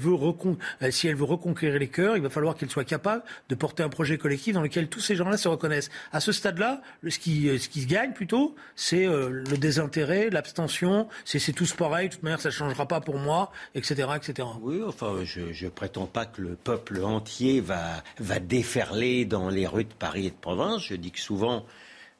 [0.91, 3.89] si elle veut reconquérir les cœurs, il va falloir qu'elle soit capable de porter un
[3.89, 5.89] projet collectif dans lequel tous ces gens-là se reconnaissent.
[6.11, 11.39] À ce stade-là, ce qui, ce qui se gagne plutôt, c'est le désintérêt, l'abstention, c'est
[11.39, 14.07] c'est tous pareil, de toute manière ça ne changera pas pour moi, etc.
[14.15, 14.47] etc.
[14.61, 19.67] Oui, enfin, je ne prétends pas que le peuple entier va, va déferler dans les
[19.67, 20.83] rues de Paris et de province.
[20.83, 21.65] Je dis que souvent,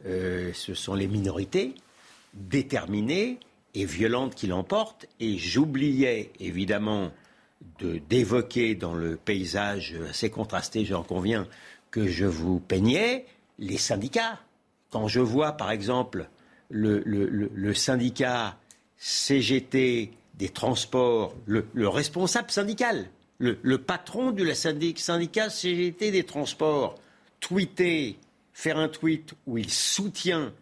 [0.06, 1.76] euh, ce sont les minorités
[2.34, 3.39] déterminées
[3.73, 5.08] et violentes qui l'emportent.
[5.19, 7.12] Et j'oubliais évidemment
[7.79, 11.47] d'évoquer dans le paysage assez contrasté, j'en conviens,
[11.91, 13.25] que je vous peignais,
[13.59, 14.39] les syndicats.
[14.89, 16.27] Quand je vois, par exemple,
[16.69, 18.57] le, syndicat
[18.97, 26.95] CGT des transports, le, responsable syndical, le, patron du syndicat CGT des transports,
[27.39, 28.17] tweeter,
[28.53, 30.53] faire un tweet où il soutient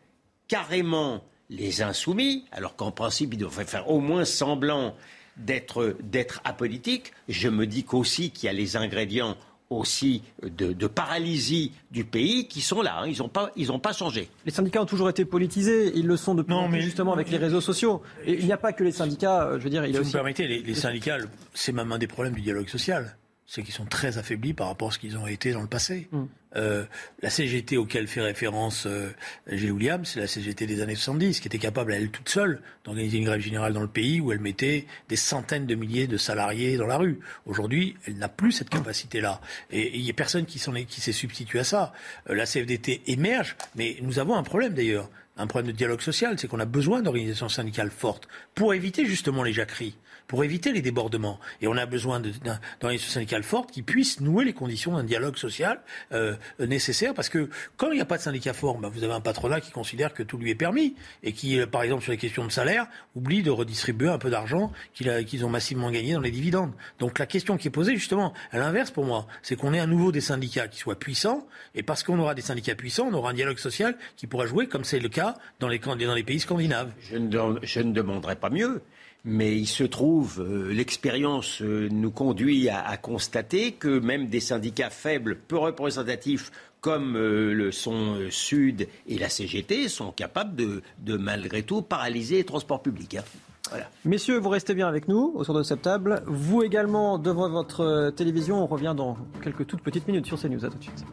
[0.47, 4.95] carrément les insoumis, alors qu'en principe il devrait faire au moins semblant
[5.41, 9.38] d'être apolitique, je me dis qu'aussi qu'il y a les ingrédients
[9.71, 12.99] aussi de, paralysie du pays qui sont là.
[12.99, 13.08] Hein.
[13.08, 14.30] Ils n'ont pas, ils pas changé.
[14.45, 15.93] Les syndicats ont toujours été politisés.
[15.95, 18.01] Ils le sont depuis non, mais justement avec les réseaux sociaux.
[18.25, 19.45] Et il n'y a pas que les syndicats.
[19.45, 21.17] Euh, je veux dire, il si vous me permettez, les, les syndicats,
[21.54, 23.15] c'est même un des problèmes du dialogue social
[23.52, 26.08] c'est qu'ils sont très affaiblis par rapport à ce qu'ils ont été dans le passé.
[26.14, 26.24] Mm.
[26.56, 26.86] Euh,
[27.22, 29.10] la CGT auquel fait référence euh,
[29.52, 33.18] Gilles Williams, c'est la CGT des années 70, qui était capable, elle toute seule, d'organiser
[33.18, 36.78] une grève générale dans le pays où elle mettait des centaines de milliers de salariés
[36.78, 37.20] dans la rue.
[37.46, 39.42] Aujourd'hui, elle n'a plus cette capacité-là.
[39.70, 41.92] Et il n'y a personne qui s'est substitué à ça.
[42.30, 46.38] Euh, la CFDT émerge, mais nous avons un problème d'ailleurs un problème de dialogue social,
[46.38, 49.96] c'est qu'on a besoin d'organisations syndicales fortes pour éviter justement les jacqueries
[50.32, 51.41] pour éviter les débordements.
[51.60, 55.82] Et on a besoin d'organisations syndicales fortes qui puissent nouer les conditions d'un dialogue social
[56.13, 57.13] euh, nécessaire.
[57.13, 59.60] Parce que quand il n'y a pas de syndicat fort, bah, vous avez un patronat
[59.60, 62.46] qui considère que tout lui est permis et qui, euh, par exemple, sur les questions
[62.46, 66.72] de salaire, oublie de redistribuer un peu d'argent qu'ils ont massivement gagné dans les dividendes.
[67.00, 69.86] Donc la question qui est posée, justement, à l'inverse pour moi, c'est qu'on ait à
[69.86, 71.46] nouveau des syndicats qui soient puissants.
[71.76, 74.67] Et parce qu'on aura des syndicats puissants, on aura un dialogue social qui pourra jouer,
[74.67, 76.94] comme c'est le cas dans les, dans les pays scandinaves.
[77.02, 78.82] Je ne, je ne demanderai pas mieux.
[79.24, 84.90] Mais il se trouve, euh, l'expérience euh, nous conduit à, constater que même des syndicats
[84.90, 91.62] faibles, peu représentatifs, comme euh, le sont Sud et la CGT, sont capables de, malgré
[91.62, 93.16] tout paralyser les transports publics.
[93.16, 93.78] Hein.
[94.06, 96.24] Messieurs, vous restez bien avec nous autour de cette table.
[96.26, 98.62] Vous également devant votre télévision.
[98.62, 100.66] On revient dans quelques toutes petites minutes sur CNews.
[100.66, 101.06] À tout de suite.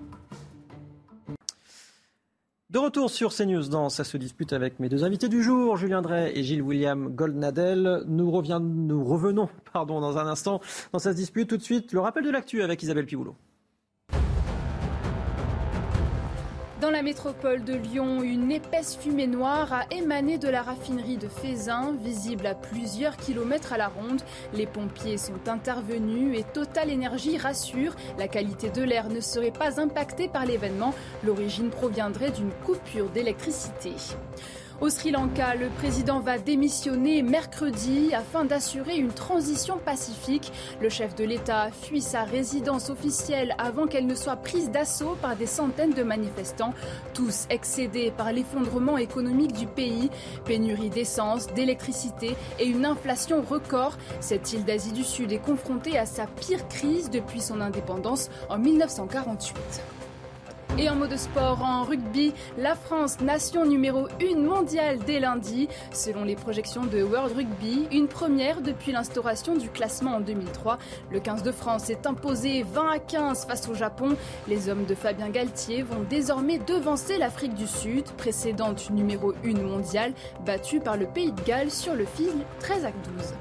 [2.70, 6.02] De retour sur CNews dans Ça se dispute avec mes deux invités du jour, Julien
[6.02, 8.02] Drey et Gilles William Goldnadel.
[8.07, 10.61] Nous, revenons pardon, dans un instant
[10.92, 11.48] dans Ça se dispute.
[11.48, 13.37] Tout de suite, le rappel de l'actu avec Isabelle Piboulot.
[16.80, 21.26] Dans la métropole de Lyon, une épaisse fumée noire a émané de la raffinerie de
[21.26, 24.22] Fézin, visible à plusieurs kilomètres à la ronde.
[24.54, 29.80] Les pompiers sont intervenus et Total Énergie rassure, la qualité de l'air ne serait pas
[29.80, 30.94] impactée par l'événement.
[31.24, 33.94] L'origine proviendrait d'une coupure d'électricité.
[34.80, 40.52] Au Sri Lanka, le président va démissionner mercredi afin d'assurer une transition pacifique.
[40.80, 45.34] Le chef de l'État fuit sa résidence officielle avant qu'elle ne soit prise d'assaut par
[45.34, 46.74] des centaines de manifestants,
[47.12, 50.10] tous excédés par l'effondrement économique du pays,
[50.44, 53.98] pénurie d'essence, d'électricité et une inflation record.
[54.20, 58.58] Cette île d'Asie du Sud est confrontée à sa pire crise depuis son indépendance en
[58.58, 59.97] 1948.
[60.76, 65.68] Et en mode sport, en rugby, la France, nation numéro 1 mondiale dès lundi.
[65.92, 70.78] Selon les projections de World Rugby, une première depuis l'instauration du classement en 2003.
[71.11, 74.16] Le 15 de France est imposé 20 à 15 face au Japon.
[74.46, 80.12] Les hommes de Fabien Galtier vont désormais devancer l'Afrique du Sud, précédente numéro 1 mondiale,
[80.44, 83.35] battue par le Pays de Galles sur le fil 13 à 12.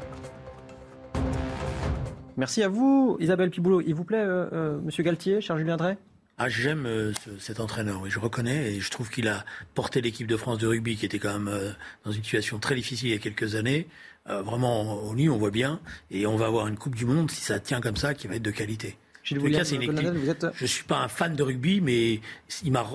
[2.38, 3.82] Merci à vous, Isabelle Piboulot.
[3.82, 5.98] Il vous plaît, euh, euh, Monsieur Galtier, cher Julien Drey?
[6.38, 10.28] Ah, j'aime euh, cet entraîneur, oui, je reconnais, et je trouve qu'il a porté l'équipe
[10.28, 11.72] de France de rugby, qui était quand même euh,
[12.06, 13.88] dans une situation très difficile il y a quelques années,
[14.30, 15.80] euh, vraiment au nid, on voit bien,
[16.12, 18.36] et on va avoir une Coupe du Monde, si ça tient comme ça, qui va
[18.36, 18.98] être de qualité.
[19.24, 20.46] Gilles William, cas, une vous êtes...
[20.54, 22.22] Je suis pas un fan de rugby, mais
[22.64, 22.88] il m'a,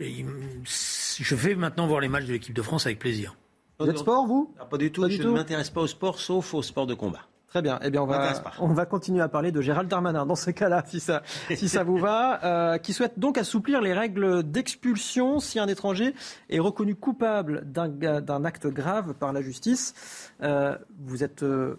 [0.00, 3.36] je vais maintenant voir les matchs de l'équipe de France avec plaisir.
[3.80, 4.54] Vous êtes sport, vous?
[4.58, 7.26] Ah, Pas du tout, je ne m'intéresse pas au sport, sauf au sport de combat.
[7.48, 7.78] Très bien.
[7.82, 10.84] Eh bien, on va, on va continuer à parler de Gérald Darmanin dans ce cas-là,
[10.86, 11.22] si ça,
[11.54, 16.14] si ça vous va, euh, qui souhaite donc assouplir les règles d'expulsion si un étranger
[16.50, 19.94] est reconnu coupable d'un acte grave par la justice.
[20.42, 21.76] Euh, vous êtes euh,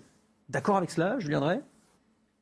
[0.50, 1.62] d'accord avec cela, Julien Drey?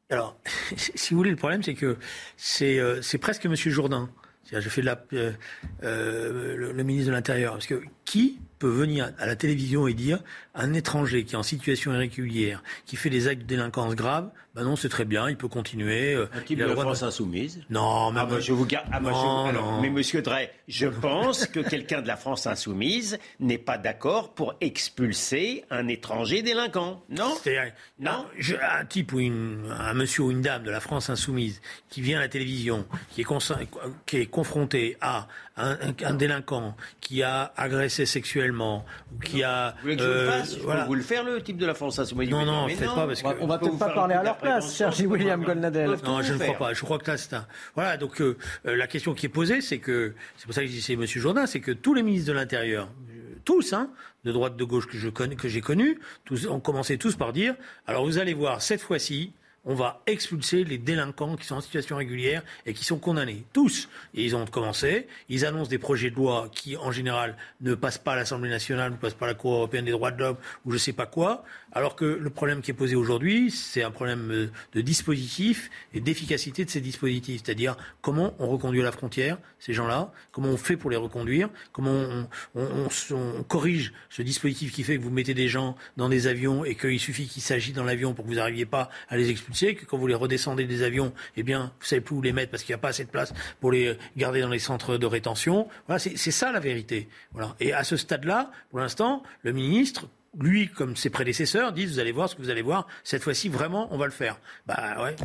[0.09, 0.37] Alors,
[0.77, 1.97] si vous voulez, le problème, c'est que
[2.37, 3.55] c'est presque M.
[3.55, 4.09] Jourdain.
[4.49, 7.53] Je fais de la, le, le ministre de l'Intérieur.
[7.53, 10.19] Parce que qui peut venir à la télévision et dire
[10.55, 14.63] un étranger qui est en situation irrégulière, qui fait des actes de délinquance grave, ben
[14.63, 16.15] non, c'est très bien, il peut continuer.
[16.15, 17.61] Euh, un type de France insoumise?
[17.69, 18.87] Non, mais ah, je vous garde.
[18.91, 18.99] Ah,
[19.81, 24.55] mais Monsieur Drey, je pense que quelqu'un de la France insoumise n'est pas d'accord pour
[24.59, 27.03] expulser un étranger délinquant.
[27.09, 27.35] Non?
[27.99, 28.25] Non?
[28.79, 32.17] un type ou une, un monsieur ou une dame de la France insoumise qui vient
[32.17, 33.27] à la télévision, qui est,
[34.07, 39.71] qui est confronté à un, un délinquant qui a agressé sexuellement, ou qui a.
[39.77, 40.53] Vous voulez que je vous le fasse?
[40.53, 40.85] Euh, voilà.
[40.85, 43.27] vous le faire, le type de la France Insoumise Non, non, faites pas, parce que.
[43.39, 45.97] On va peut-être pas parler à leur place, Sergi William Golnadel.
[46.03, 46.73] Non, je ne crois pas.
[46.73, 47.45] Je crois que là, c'est un.
[47.75, 50.13] Voilà, donc euh, euh, la question qui est posée, c'est que.
[50.37, 51.05] C'est pour ça que je dis c'est M.
[51.05, 52.89] Jourdain, c'est que tous les ministres de l'Intérieur,
[53.45, 53.89] tous, hein,
[54.25, 57.31] de droite, de gauche que je connais, que j'ai connus, tous, ont commencé tous par
[57.33, 57.55] dire
[57.87, 59.31] alors vous allez voir, cette fois-ci,
[59.69, 63.43] on va expulser les délinquants qui sont en situation régulière et qui sont condamnés.
[63.51, 63.89] Tous.
[64.15, 65.07] Et ils ont commencé.
[65.27, 68.93] Ils annoncent des projets de loi qui, en général, ne passent pas à l'Assemblée nationale,
[68.93, 70.93] ne passent pas à la Cour européenne des droits de l'homme ou je ne sais
[70.93, 71.43] pas quoi.
[71.73, 75.99] Alors que le problème qui est posé aujourd'hui, c'est un problème euh, de dispositif et
[75.99, 77.41] d'efficacité de ces dispositifs.
[77.43, 81.49] C'est-à-dire comment on reconduit à la frontière ces gens-là, comment on fait pour les reconduire,
[81.71, 82.25] comment
[82.55, 82.87] on,
[83.47, 86.99] corrige ce dispositif qui fait que vous mettez des gens dans des avions et qu'il
[86.99, 89.97] suffit qu'il s'agisse dans l'avion pour que vous n'arriviez pas à les expulser, que quand
[89.97, 92.73] vous les redescendez des avions, eh bien, vous savez plus où les mettre parce qu'il
[92.73, 95.67] n'y a pas assez de place pour les garder dans les centres de rétention.
[95.87, 97.09] Voilà, c'est ça la vérité.
[97.31, 97.55] Voilà.
[97.59, 100.07] Et à ce stade-là, pour l'instant, le ministre
[100.39, 103.49] lui, comme ses prédécesseurs, disent vous allez voir ce que vous allez voir, cette fois-ci,
[103.49, 104.39] vraiment, on va le faire.
[104.65, 105.15] Bah ouais.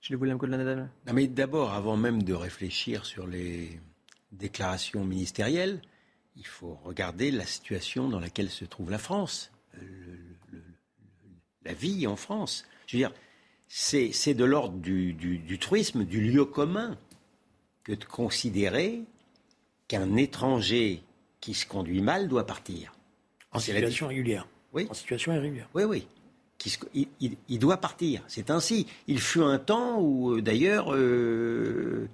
[0.00, 0.90] Je William Nadal.
[1.06, 3.80] Non, mais d'abord, avant même de réfléchir sur les
[4.32, 5.80] déclarations ministérielles,
[6.36, 9.52] il faut regarder la situation dans laquelle se trouve la France,
[11.64, 12.64] la vie en France.
[12.86, 13.12] Je veux dire,
[13.68, 16.98] c'est de l'ordre du, du, truisme, du lieu commun,
[17.84, 19.02] que de considérer
[19.86, 21.02] qu'un étranger
[21.40, 22.92] qui se conduit mal doit partir.
[23.52, 24.46] En situation régulière.
[24.72, 24.86] Oui.
[24.90, 25.68] En situation irrégulière.
[25.74, 26.06] Oui, oui.
[27.48, 28.22] Il, doit partir.
[28.28, 28.86] C'est ainsi.
[29.08, 32.08] Il fut un temps où, euh, d'ailleurs, euh,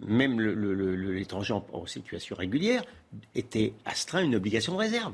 [0.00, 2.82] même l'étranger en, situation régulière
[3.34, 5.12] était astreint à une obligation de réserve.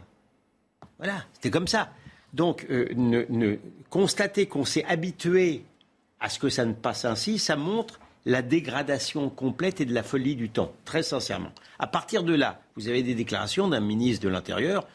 [0.99, 1.93] Voilà, c'était comme ça.
[2.33, 3.57] Donc, euh, ne,
[3.91, 5.65] constater qu'on s'est habitué
[6.21, 10.05] à ce que ça ne passe ainsi, ça montre la dégradation complète et de la
[10.05, 11.51] folie du temps, très sincèrement.
[11.81, 14.87] À partir de là, vous avez des déclarations d'un ministre de l'Intérieur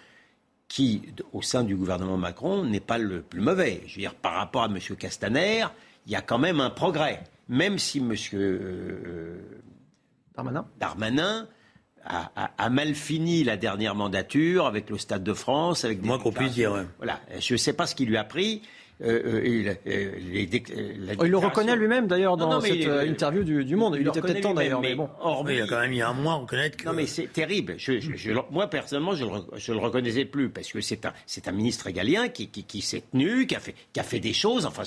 [0.67, 1.01] qui,
[1.33, 3.83] au sein du gouvernement Macron, n'est pas le plus mauvais.
[3.87, 4.79] Je veux dire, par rapport à M.
[4.97, 5.65] Castaner,
[6.05, 7.23] il y a quand même un progrès.
[7.47, 8.13] Même si M.
[8.33, 9.39] Euh,
[10.79, 11.47] Darmanin,
[12.07, 16.31] a, mal fini la dernière mandature avec le Stade de France, avec des Moi qu'on
[16.31, 16.85] puisse dire.
[16.97, 18.61] Voilà, je ne sais pas ce qui lui a pris.
[18.99, 23.97] Euh, euh, euh, il, le reconnaît lui-même d'ailleurs dans cette interview du, Monde.
[23.99, 25.07] Il, était peut-être temps d'ailleurs, mais, bon.
[25.47, 26.85] il a quand même mis un mois à reconnaître que.
[26.85, 27.77] Non, mais c'est terrible.
[28.49, 31.05] moi personnellement, je le, le reconnaissais plus parce que c'est
[31.47, 34.65] un, ministre régalien qui, qui, s'est tenu, qui a fait, qui a fait des choses.
[34.65, 34.83] Enfin,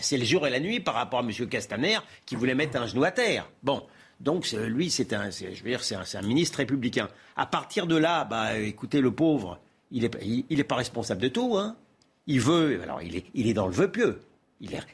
[0.00, 1.30] c'est le jour et la nuit par rapport à M.
[1.48, 3.48] Castaner qui voulait mettre un genou à terre.
[3.62, 3.82] Bon.
[4.20, 7.08] Donc lui, c'est un, je veux dire, c'est un, ministre républicain.
[7.34, 9.58] À partir de là, bah, écoutez, le pauvre,
[9.90, 10.10] il n'est
[10.48, 11.56] il, est pas responsable de tout.
[11.56, 11.76] Hein.
[12.26, 14.20] Il veut, alors il est, il est dans le vœu pieux.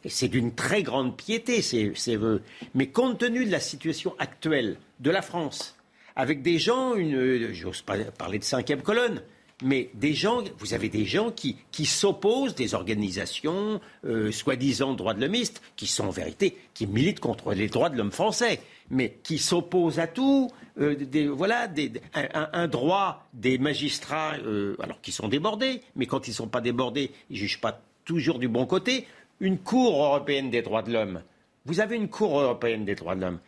[0.06, 2.42] C'est d'une très grande piété, ces, ces vœux.
[2.74, 5.76] Mais compte tenu de la situation actuelle de la France,
[6.16, 9.22] avec des gens, une, j'ose pas parler de cinquième colonne,
[9.62, 15.14] mais des gens, vous avez des gens qui, qui s'opposent, des organisations euh, soi-disant droits
[15.14, 18.60] de l'homiste, qui sont en vérité, qui militent contre les droits de l'homme français,
[18.90, 20.50] mais qui s'opposent à tout.
[20.80, 20.96] Euh,
[21.32, 21.68] voilà,
[22.14, 26.60] un, droit des magistrats, euh, alors qui sont débordés, mais quand ils ne sont pas
[26.60, 29.06] débordés, ils ne jugent pas toujours du bon côté.
[29.40, 31.22] Une Cour européenne des droits de l'homme.
[31.64, 33.40] Vous avez une Cour européenne des droits de l'homme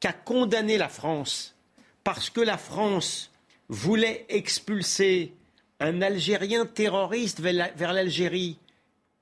[0.00, 1.56] qui a condamné la France
[2.04, 3.30] parce que la France
[3.68, 5.34] voulait expulser
[5.80, 8.58] un Algérien terroriste vers l'Algérie,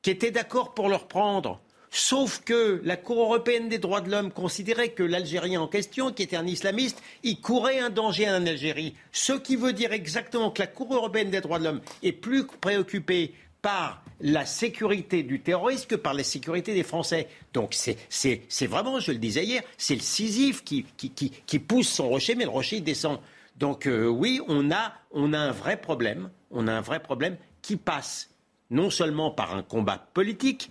[0.03, 1.61] qui était d'accord pour le reprendre.
[1.91, 6.23] Sauf que la Cour européenne des droits de l'homme considérait que l'Algérien en question, qui
[6.23, 8.95] était un islamiste, il courait un danger en Algérie.
[9.13, 12.47] Ce qui veut dire exactement que la Cour européenne des droits de l'homme est plus
[12.47, 17.29] préoccupée par la sécurité du terroriste que par la sécurité des Français.
[17.53, 22.35] Donc c'est vraiment, je le disais hier, c'est le Sisyphe qui, qui, pousse son rocher,
[22.35, 23.19] mais le rocher descend.
[23.57, 27.37] Donc euh, oui, on a, on a un vrai problème, on a un vrai problème
[27.63, 28.31] qui passe
[28.71, 30.71] non seulement par un combat politique,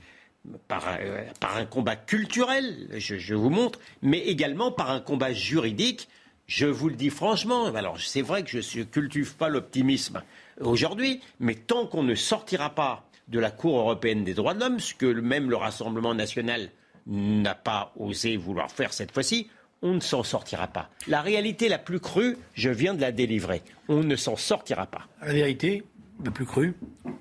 [0.67, 5.34] par, euh, par un combat culturel, je, je, vous montre, mais également par un combat
[5.34, 6.08] juridique.
[6.47, 10.21] Je vous le dis franchement, alors c'est vrai que je ne cultive pas l'optimisme
[10.62, 14.79] aujourd'hui, mais tant qu'on ne sortira pas de la Cour européenne des droits de l'homme,
[14.79, 16.69] ce que même le Rassemblement national
[17.08, 19.49] n'a pas osé vouloir faire cette fois-ci,
[19.81, 20.89] on ne s'en sortira pas.
[21.08, 23.62] La réalité la plus crue, je viens de la délivrer.
[23.88, 25.08] On ne s'en sortira pas.
[25.21, 25.84] La vérité,
[26.23, 26.75] la plus crue,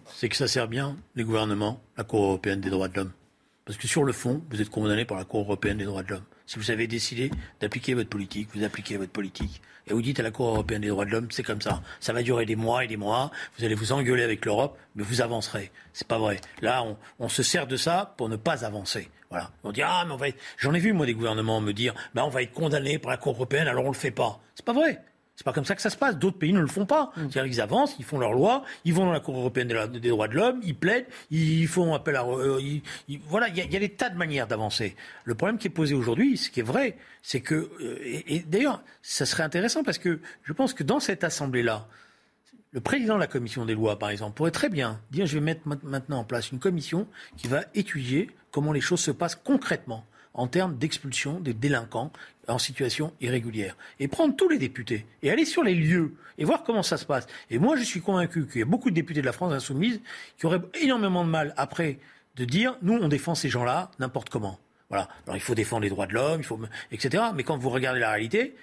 [0.06, 3.12] c'est que ça sert bien les gouvernements, la Cour européenne des droits de l'homme.
[3.64, 6.10] Parce que sur le fond, vous êtes condamné par la Cour européenne des droits de
[6.10, 6.24] l'homme.
[6.46, 7.30] Si vous avez décidé
[7.60, 9.62] d'appliquer votre politique, vous appliquez votre politique.
[9.86, 11.82] Et vous dites à la Cour européenne des droits de l'homme, c'est comme ça.
[12.00, 13.30] Ça va durer des mois et des mois.
[13.58, 15.70] Vous allez vous engueuler avec l'Europe, mais vous avancerez.
[15.94, 16.40] C'est pas vrai.
[16.60, 16.84] Là,
[17.18, 19.08] on, se sert de ça pour ne pas avancer.
[19.30, 19.50] Voilà.
[19.62, 20.26] On dit ah mais on va.
[20.58, 23.16] J'en ai vu moi des gouvernements me dire, bah on va être condamné par la
[23.16, 24.40] Cour européenne, alors on le fait pas.
[24.54, 25.02] C'est pas vrai.
[25.36, 26.16] C'est pas comme ça que ça se passe.
[26.16, 27.10] D'autres pays ne le font pas.
[27.16, 27.30] Mm.
[27.30, 30.28] C'est-à-dire qu'ils avancent, ils font leurs lois, ils vont dans la Cour européenne des, droits
[30.28, 32.24] de l'homme, ils plaident, ils font appel à.
[32.24, 32.60] Euh,
[33.26, 34.94] voilà, il y, a des tas de manières d'avancer.
[35.24, 37.54] Le problème qui est posé aujourd'hui, ce qui est vrai, c'est que.
[37.54, 41.88] Euh, et, d'ailleurs, ça serait intéressant parce que je pense que dans cette assemblée-là,
[42.70, 45.44] le président de la commission des lois, par exemple, pourrait très bien dire je vais
[45.44, 50.04] mettre maintenant en place une commission qui va étudier comment les choses se passent concrètement
[50.34, 52.12] en termes d'expulsion des délinquants
[52.48, 53.76] en situation irrégulière.
[54.00, 57.04] Et prendre tous les députés et aller sur les lieux et voir comment ça se
[57.04, 57.26] passe.
[57.50, 60.00] Et moi, je suis convaincu qu'il y a beaucoup de députés de la France insoumise
[60.38, 61.98] qui auraient énormément de mal après
[62.36, 64.58] de dire nous, on défend ces gens-là n'importe comment.
[64.88, 65.08] Voilà.
[65.26, 66.60] Alors il faut défendre les droits de l'homme, il faut,
[66.92, 67.24] etc.
[67.34, 68.54] Mais quand vous regardez la réalité,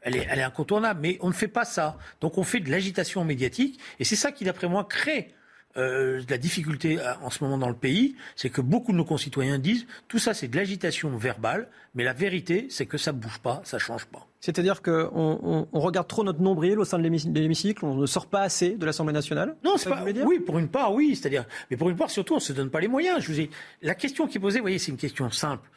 [0.00, 1.00] elle est, elle est incontournable.
[1.00, 1.98] Mais on ne fait pas ça.
[2.20, 3.78] Donc on fait de l'agitation médiatique.
[3.98, 5.34] Et c'est ça qui, d'après moi, crée
[5.76, 9.04] euh, la difficulté euh, en ce moment dans le pays, c'est que beaucoup de nos
[9.04, 13.38] concitoyens disent tout ça c'est de l'agitation verbale, mais la vérité c'est que ça bouge
[13.38, 14.26] pas, ça change pas.
[14.40, 18.42] C'est-à-dire qu'on on, regarde trop notre nombril au sein de l'hémicycle, on ne sort pas
[18.42, 19.54] assez de l'Assemblée nationale?
[19.64, 20.02] Non, c'est pas.
[20.26, 22.80] Oui, pour une part, oui, c'est-à-dire, mais pour une part surtout, on se donne pas
[22.80, 23.20] les moyens.
[23.20, 23.50] Je vous ai...
[23.82, 25.70] La question qui est posée, vous voyez, c'est une question simple.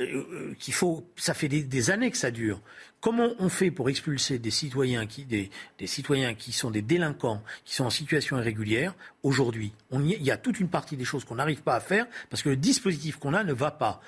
[0.00, 2.60] Euh, euh, qu'il faut, ça fait des, années que ça dure.
[3.00, 5.50] Comment on fait pour expulser des citoyens qui, des,
[5.86, 9.72] citoyens qui sont des délinquants, qui sont en situation irrégulière aujourd'hui?
[9.92, 12.48] Il y a toute une partie des choses qu'on n'arrive pas à faire parce que
[12.48, 14.00] le dispositif qu'on a ne va pas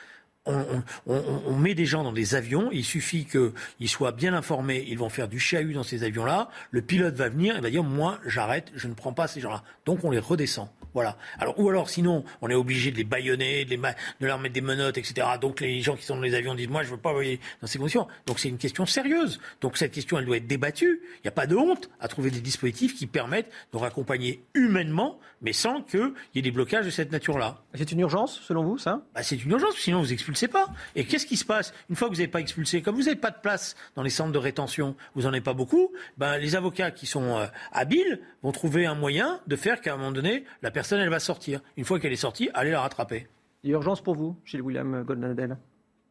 [0.47, 5.09] on, met des gens dans des avions, il suffit qu'ils soient bien informés, ils vont
[5.09, 8.71] faire du chahut dans ces avions-là, le pilote va venir et va dire moi j'arrête,
[8.75, 9.65] je ne prends pas ces gens-là.
[9.87, 10.69] Donc on les redescend.
[10.95, 11.17] Voilà.
[11.39, 14.61] Alors ou alors sinon on est obligé de les baïonner, de, de, leur mettre des
[14.61, 15.27] menottes, etc.
[15.41, 17.67] Donc les gens qui sont dans les avions disent moi je veux pas voyer dans
[17.67, 18.07] ces conditions.
[18.27, 19.41] Donc c'est une question sérieuse.
[19.61, 21.03] Donc cette question elle doit être débattue.
[21.17, 25.19] Il n'y a pas de honte à trouver des dispositifs qui permettent de raccompagner humainement,
[25.43, 27.63] mais sans qu'il y ait des blocages de cette nature-là.
[27.75, 29.03] C'est une urgence selon vous ça?
[29.15, 30.69] Bah, C'est une urgence, sinon vous sais pas.
[30.95, 31.73] Et qu'est-ce qui se passe?
[31.91, 34.11] Une fois que vous n'avez pas expulsé Comme vous n'avez pas de place dans les
[34.11, 38.21] centres de rétention, vous n'en avez pas beaucoup, ben, les avocats qui sont euh, habiles
[38.43, 41.61] vont trouver un moyen de faire qu'à un moment donné, la personne, elle va sortir.
[41.77, 43.29] Une fois qu'elle est sortie, allez la rattraper.
[43.63, 45.57] Il y a urgence pour vous, chez William Goldnadel?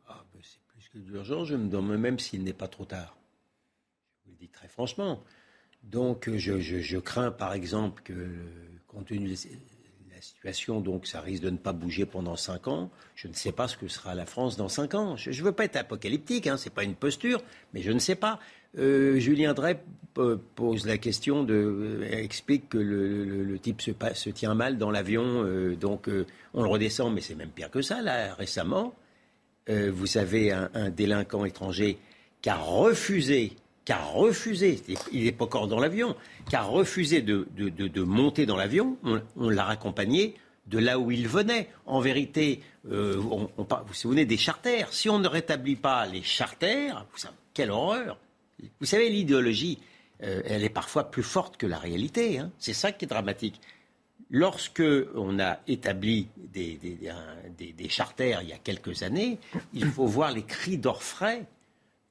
[0.08, 3.18] Ah, ben, C'est plus que d'urgence, je me demande même s'il n'est pas trop tard.
[4.20, 5.24] Je vous le dis très franchement.
[5.84, 8.14] Donc je, je crains par exemple que,
[8.88, 9.28] compte tenu
[10.24, 12.90] situation, donc ça risque de ne pas bouger pendant cinq ans.
[13.16, 15.16] Je ne sais pas ce que sera la France dans cinq ans.
[15.18, 17.42] Je ne veux pas être apocalyptique, hein, ce n'est pas une posture,
[17.74, 18.40] mais je ne sais pas.
[18.78, 19.80] Euh, Julien Drey
[20.56, 25.76] pose la question de euh, explique que le, type se, tient mal dans l'avion, euh,
[25.76, 26.10] donc
[26.54, 28.02] on le redescend, mais c'est même pire que ça.
[28.02, 28.94] Là, récemment,
[29.68, 31.98] vous avez un, délinquant étranger
[32.42, 33.54] qui a refusé
[33.86, 36.16] qui a refusé, il n'est pas encore dans l'avion,
[36.50, 37.46] qui a refusé de,
[38.04, 38.98] monter dans l'avion,
[39.36, 40.36] on, l'a raccompagné
[40.68, 41.68] de là où il venait.
[41.86, 44.94] En vérité, vous vous souvenez des charters?
[44.94, 47.06] Si on ne rétablit pas les charters,
[47.54, 48.18] quelle horreur
[48.80, 49.80] Vous savez, l'idéologie,
[50.24, 52.40] euh, elle est parfois plus forte que la réalité.
[52.40, 52.52] Hein.
[52.60, 53.60] C'est ça qui est dramatique.
[54.30, 54.84] Lorsque
[55.16, 56.80] on a établi des,
[57.90, 59.38] charters il y a quelques années,
[59.74, 61.46] il faut voir les cris d'orfraie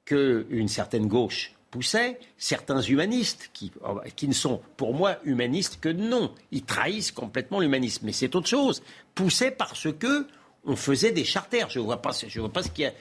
[0.05, 3.71] qu'une certaine gauche poussait certains humanistes, qui,
[4.15, 6.33] qui ne sont pour moi humanistes que non.
[6.51, 8.05] Ils trahissent complètement l'humanisme.
[8.05, 8.83] Mais c'est autre chose.
[9.15, 10.27] Poussaient parce que
[10.65, 11.69] on faisait des charters.
[11.69, 12.93] Je ne vois vois pas ce qu'il y a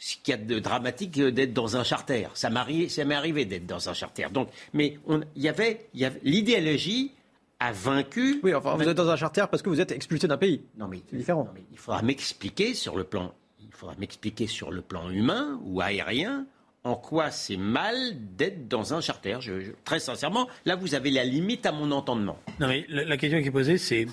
[0.00, 2.26] ce qu'il y a de dramatique d'être dans un charter.
[2.32, 4.26] Ça m'est arrivé d'être dans un charter.
[4.32, 4.98] Donc, mais
[5.36, 5.86] il y avait,
[6.24, 7.12] l'idéologie
[7.60, 8.40] a vaincu.
[8.42, 10.62] Oui, enfin, vous êtes dans un charter parce que vous êtes expulsé d'un pays.
[10.78, 11.46] Non, mais c'est différent.
[11.70, 16.46] il faudra m'expliquer sur le plan, il faudra m'expliquer sur le plan humain ou aérien
[16.82, 17.94] en quoi c'est mal
[18.36, 19.38] d'être dans un charter.
[19.84, 22.38] très sincèrement, là, vous avez la limite à mon entendement.
[22.58, 24.06] Non, mais la, question qui est posée, c'est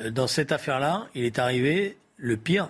[0.00, 2.68] euh, dans cette affaire-là, il est arrivé le pire.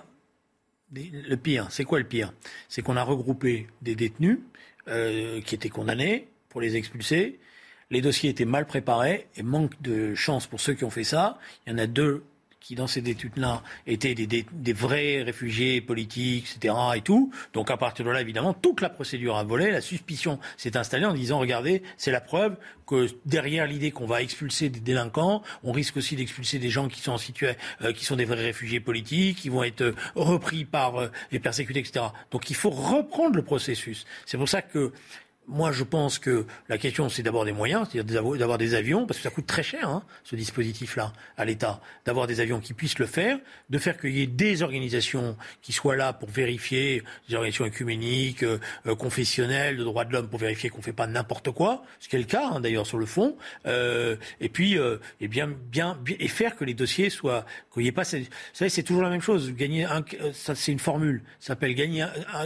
[0.93, 2.33] Le pire, c'est quoi le pire?
[2.67, 4.39] C'est qu'on a regroupé des détenus
[4.87, 7.39] euh, qui étaient condamnés pour les expulser.
[7.91, 11.39] Les dossiers étaient mal préparés et manque de chance pour ceux qui ont fait ça.
[11.65, 12.23] Il y en a deux
[12.61, 16.73] qui, dans ces études-là, étaient des, vrais réfugiés politiques, etc.
[16.95, 17.31] et tout.
[17.53, 19.71] Donc, à partir de là, évidemment, toute la procédure a volé.
[19.71, 22.55] La suspicion s'est installée en disant, regardez, c'est la preuve
[22.85, 27.01] que derrière l'idée qu'on va expulser des délinquants, on risque aussi d'expulser des gens qui
[27.01, 27.17] sont en
[27.81, 31.39] euh, qui sont des vrais réfugiés politiques, qui vont être euh, repris par euh, les
[31.39, 32.05] persécutés, etc.
[32.29, 34.05] Donc, il faut reprendre le processus.
[34.25, 34.91] C'est pour ça que
[35.47, 39.17] moi, je pense que la question, c'est d'avoir des moyens, c'est-à-dire d'avoir des avions, parce
[39.17, 42.99] que ça coûte très cher, hein, ce dispositif-là, à l'État, d'avoir des avions qui puissent
[42.99, 43.39] le faire,
[43.69, 48.43] de faire qu'il y ait des organisations qui soient là pour vérifier, des organisations écuméniques,
[48.43, 51.83] euh, euh, confessionnelles, de droits de l'homme, pour vérifier qu'on ne fait pas n'importe quoi,
[51.99, 53.35] ce qui est le cas, hein, d'ailleurs, sur le fond,
[53.65, 54.77] euh, et puis,
[55.19, 58.69] et bien, bien, et faire que les dossiers soient, qu'il n'y ait pas, vous savez,
[58.69, 62.05] c'est toujours la même chose, gagner un, ça, c'est une formule, ça s'appelle gagner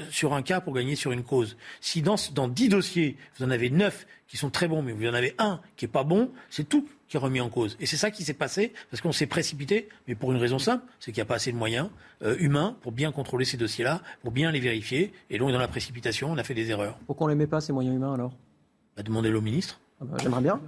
[0.10, 1.58] sur un cas pour gagner sur une cause.
[1.82, 5.06] Si dans, dans 10 dossiers, vous en avez neuf qui sont très bons, mais vous
[5.08, 7.78] en avez un qui est pas bon, c'est tout qui est remis en cause.
[7.80, 10.84] Et c'est ça qui s'est passé, parce qu'on s'est précipité, mais pour une raison simple,
[11.00, 11.90] c'est qu'il n'y a pas assez de moyens
[12.24, 15.14] euh, humains pour bien contrôler ces dossiers-là, pour bien les vérifier.
[15.30, 16.98] Et donc, dans la précipitation, on a fait des erreurs.
[17.06, 18.34] Pourquoi on ne les met pas, ces moyens humains, alors?
[18.98, 19.80] Bah, Demandez-le au ministre.
[20.02, 20.60] Ah bah, j'aimerais bien.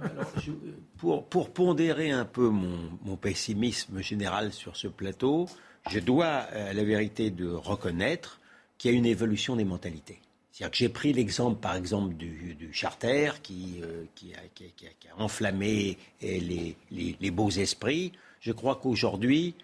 [0.96, 5.48] pour, pour, pondérer un peu mon, mon, pessimisme général sur ce plateau,
[5.90, 8.40] je dois à la vérité de reconnaître
[8.78, 10.20] qu'il y a une évolution des mentalités.
[10.50, 13.80] C'est-à-dire que j'ai pris l'exemple, par exemple, du, charter qui,
[14.14, 18.12] qui, a, enflammé les, beaux esprits.
[18.40, 19.54] Je crois qu'aujourd'hui,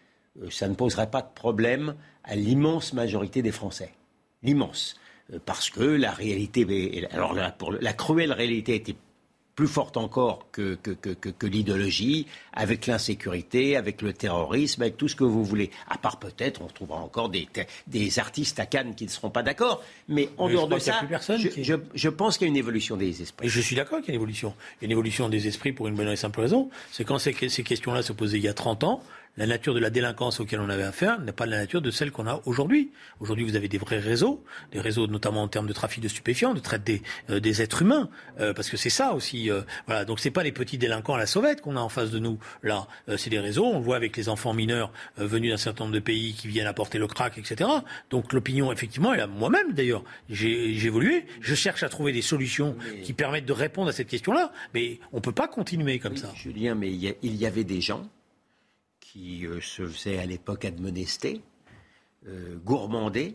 [0.51, 3.93] ça ne poserait pas de problème à l'immense majorité des Français.
[4.43, 4.97] L'immense.
[5.47, 8.97] Parce que la réalité, alors pour la cruelle réalité était
[9.55, 15.09] plus forte encore que, que, que, que l'idéologie, avec l'insécurité, avec le terrorisme, avec tout
[15.09, 15.71] ce que vous voulez.
[15.89, 17.49] À part peut-être, on trouvera encore des,
[17.87, 19.83] des artistes à Cannes qui ne seront pas d'accord.
[20.09, 21.01] Mais en dehors de ça,
[21.37, 23.47] je, je, pense qu'il y a une évolution des esprits.
[23.47, 24.55] Et je suis d'accord qu'il y a une évolution.
[24.81, 26.71] Il y a une évolution des esprits pour une bonne et simple raison.
[26.91, 29.03] C'est quand ces, ces questions-là se posaient il y a 30 ans,
[29.37, 32.13] la nature de la délinquance auquel on avait affaire n'est pas la nature de celle
[32.13, 32.93] qu'on a aujourd'hui.
[33.21, 36.55] Aujourd'hui, vous avez des vrais réseaux, des réseaux notamment en termes de trafic de stupéfiants,
[36.55, 38.09] de traite des, euh, des êtres humains,
[38.41, 39.51] euh, parce que c'est ça aussi.
[39.51, 42.11] Euh, voilà, donc c'est pas les petits délinquants à la sauvette qu'on a en face
[42.11, 42.39] de nous.
[42.63, 43.67] Là, c'est des réseaux.
[43.67, 46.67] On le voit avec les enfants mineurs venus d'un certain nombre de pays qui viennent
[46.67, 47.69] apporter le crack, etc.
[48.11, 51.27] Donc l'opinion, effectivement, et moi-même d'ailleurs, j'ai évolué.
[51.41, 55.21] Je cherche à trouver des solutions qui permettent de répondre à cette question-là, mais on
[55.21, 56.33] peut pas continuer comme ça.
[56.35, 58.09] Julien, mais il y avait des gens
[59.15, 61.41] qui euh, se faisait à l'époque admonester,
[62.27, 63.35] euh, gourmander,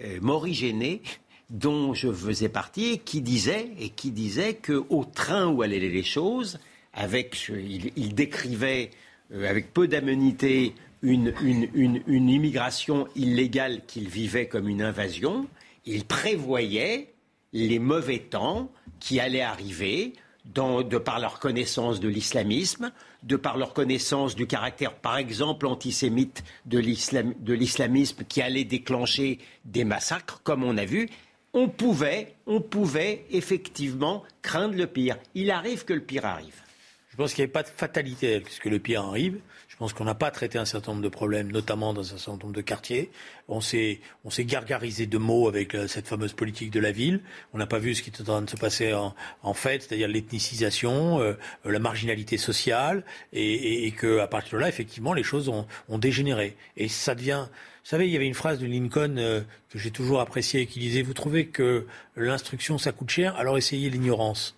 [0.00, 1.02] euh, morigéner,
[1.50, 6.58] dont je faisais partie, qui disait, et qui disait qu'au train où allaient les choses,
[6.92, 8.90] avec, il, décrivait
[9.32, 15.46] avec peu d'aménité une, une, immigration illégale qu'il vivait comme une invasion,
[15.86, 17.14] il prévoyait
[17.52, 18.70] les mauvais temps
[19.00, 20.12] qui allaient arriver
[20.44, 22.90] de par leur connaissance de l'islamisme,
[23.22, 29.84] de par leur connaissance du caractère, par exemple, antisémite de l'islamisme qui allait déclencher des
[29.84, 31.08] massacres, comme on a vu,
[31.52, 35.16] on pouvait, on pouvait effectivement craindre le pire.
[35.34, 36.62] Il arrive que le pire arrive.
[37.10, 39.40] Je pense qu'il n'y avait pas de fatalité puisque le pire arrive.
[39.78, 42.52] Pense qu'on n'a pas traité un certain nombre de problèmes, notamment dans un certain nombre
[42.52, 43.10] de quartiers.
[43.46, 47.20] On s'est, on s'est gargarisé de mots avec euh, cette fameuse politique de la ville.
[47.52, 50.08] On n'a pas vu ce qui était en train de se passer en, fait, c'est-à-dire
[50.08, 55.48] l'ethnicisation, euh, la marginalité sociale, et, et, que à partir de là, effectivement, les choses
[55.48, 56.56] ont, ont dégénéré.
[56.76, 57.46] Et ça devient
[57.88, 60.78] vous savez, il y avait une phrase de Lincoln euh, que j'ai toujours appréciée qui
[60.78, 64.57] disait Vous trouvez que l'instruction ça coûte cher, alors essayez l'ignorance.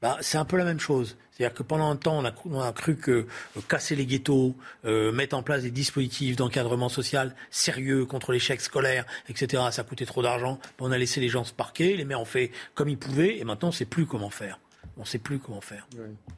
[0.00, 1.16] Ben, c'est un peu la même chose.
[1.32, 5.36] C'est-à-dire que pendant un temps, on a, cru que euh, casser les ghettos, euh, mettre
[5.36, 10.58] en place des dispositifs d'encadrement social sérieux contre l'échec scolaire, etc., ça coûtait trop d'argent.
[10.80, 13.44] On a laissé les gens se parquer, les maires ont fait comme ils pouvaient, et
[13.44, 14.60] maintenant on ne sait plus comment faire.
[14.96, 15.86] On ne sait plus comment faire.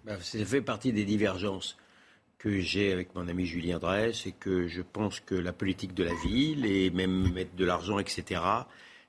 [0.05, 1.77] Ben, ça fait partie des divergences
[2.39, 6.05] que j'ai avec mon ami Julien Drey, c'est que je pense que la politique de
[6.05, 8.41] la ville et même mettre de l'argent, etc.,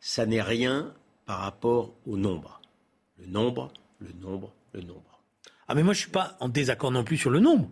[0.01, 0.93] ça n'est rien
[1.25, 2.59] par rapport au nombre.
[3.19, 3.71] Le nombre,
[4.01, 5.23] le nombre, le nombre.
[5.67, 7.69] Ah mais moi je suis pas en désaccord non plus sur le nombre.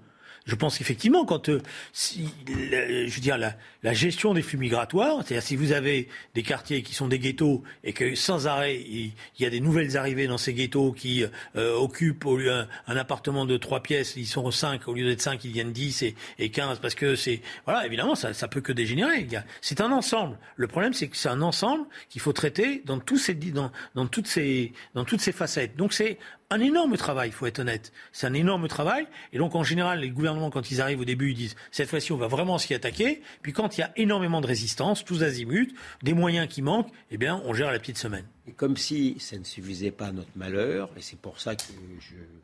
[0.50, 1.62] Je pense qu'effectivement, quand euh,
[1.93, 6.82] si, je veux la, la, gestion des flux migratoires, c'est-à-dire si vous avez des quartiers
[6.82, 10.39] qui sont des ghettos et que sans arrêt il, y a des nouvelles arrivées dans
[10.39, 11.24] ces ghettos qui
[11.56, 15.22] euh, occupent au lieu un, appartement de trois pièces, ils sont cinq au lieu d'être
[15.22, 18.62] cinq, ils viennent dix et, et 15 parce que c'est voilà évidemment ça ça peut
[18.62, 19.28] que dégénérer.
[19.62, 20.39] C'est un ensemble.
[20.56, 24.28] Le problème c'est que c'est un ensemble qu'il faut traiter dans tous ces dans toutes
[24.28, 25.76] ces dans toutes ces facettes.
[25.76, 26.18] Donc c'est
[26.52, 27.91] un énorme travail, il faut être honnête.
[28.12, 29.08] C'est un énorme travail.
[29.34, 32.12] Et donc, en général, les gouvernements, quand ils arrivent au début, ils disent cette fois-ci,
[32.12, 33.22] on va vraiment s'y attaquer.
[33.41, 37.18] Puis, quand il y a énormément de résistance, tous azimuts, des moyens qui manquent, eh
[37.18, 38.26] bien, on gère la petite semaine.
[38.47, 41.64] Et comme si ça ne suffisait pas à notre malheur, et c'est pour ça que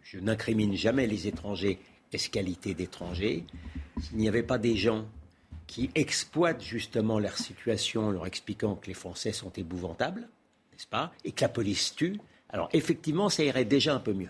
[0.04, 1.80] je, n'incrimine jamais les étrangers
[2.32, 3.46] qualité d'étrangers,
[4.02, 5.06] s'il n'y avait pas des gens
[5.68, 10.22] qui exploitent justement leur situation en leur expliquant que les Français sont épouvantables,
[10.72, 12.20] n'est-ce pas, et que la police tue,
[12.56, 14.30] alors effectivement, ça irait déjà un peu mieux.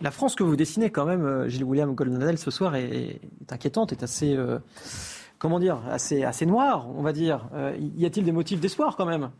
[0.00, 3.92] La France que vous dessinez quand même, euh, Gilles William Goldnadel, ce soir est, inquiétante,
[3.92, 4.58] est assez, euh,
[5.38, 7.48] comment dire, assez, assez noire, on va dire.
[7.54, 9.30] Euh, y a-t-il des motifs d'espoir quand même?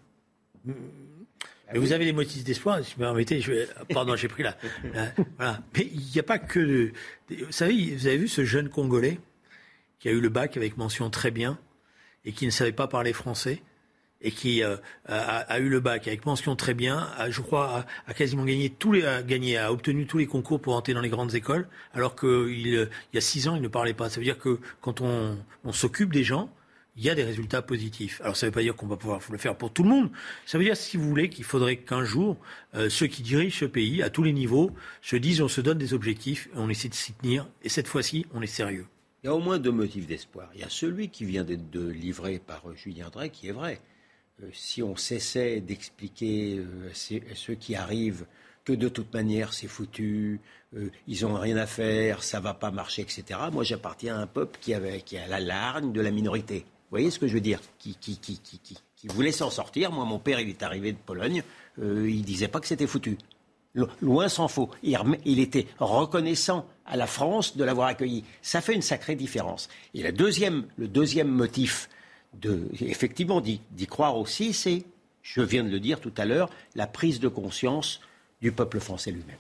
[0.65, 4.57] Mais vous avez des motifs d'espoir, si vous me permettez, je pardon, j'ai pris là.
[5.37, 5.59] voilà.
[5.77, 6.93] Mais il n'y a pas que.
[7.29, 9.19] Vous savez, vous avez vu ce jeune Congolais
[9.99, 11.59] qui a eu le bac avec mention très bien
[12.25, 13.61] et qui ne savait pas parler français
[14.21, 18.15] et qui euh, a, eu le bac avec mention très bien, a, je crois, a,
[18.15, 21.09] quasiment gagné tous les, a gagné, a obtenu tous les concours pour entrer dans les
[21.09, 24.11] grandes écoles, alors qu'il il y a six ans, il ne parlait pas.
[24.11, 25.39] Ça veut dire que quand on,
[25.73, 26.51] s'occupe des gens,
[26.97, 28.21] il y a des résultats positifs.
[28.23, 30.11] Alors ça ne veut pas dire qu'on va pouvoir le faire pour tout le monde.
[30.47, 32.37] Ça veut dire, si vous voulez, qu'il faudrait qu'un jour,
[32.75, 35.79] euh, ceux qui dirigent ce pays, à tous les niveaux, se disent on se donne
[35.79, 38.87] des objectifs, on essaie de s'y tenir, et cette fois-ci, on est sérieux.
[39.23, 40.49] Il y a au moins deux motifs d'espoir.
[40.55, 43.81] Il y a celui qui vient d'être livré par Julien Drey, qui est vrai.
[44.43, 48.27] Euh, si on cessait d'expliquer euh, à ceux qui arrivent
[48.65, 50.41] que de toute manière c'est foutu,
[50.77, 53.25] euh, ils n'ont rien à faire, ça va pas marcher, etc.
[53.53, 56.59] Moi, j'appartiens à un peuple qui, avait, qui a la largne de la minorité.
[56.59, 57.61] Vous voyez ce que je veux dire?
[57.79, 57.97] Qui,
[59.05, 59.93] voulait s'en sortir.
[59.93, 61.43] Moi, mon père, il est arrivé de Pologne,
[61.81, 63.17] euh, il disait pas que c'était foutu.
[64.01, 64.71] Loin s'en faut.
[64.83, 68.25] Il, était reconnaissant à la France de l'avoir accueilli.
[68.43, 69.69] Ça fait une sacrée différence.
[69.95, 71.89] Et deuxième, le deuxième motif,
[72.81, 74.85] effectivement, d'y croire aussi, c'est,
[75.23, 78.01] je viens de le dire tout à l'heure, la prise de conscience
[78.41, 79.37] du peuple français lui-même.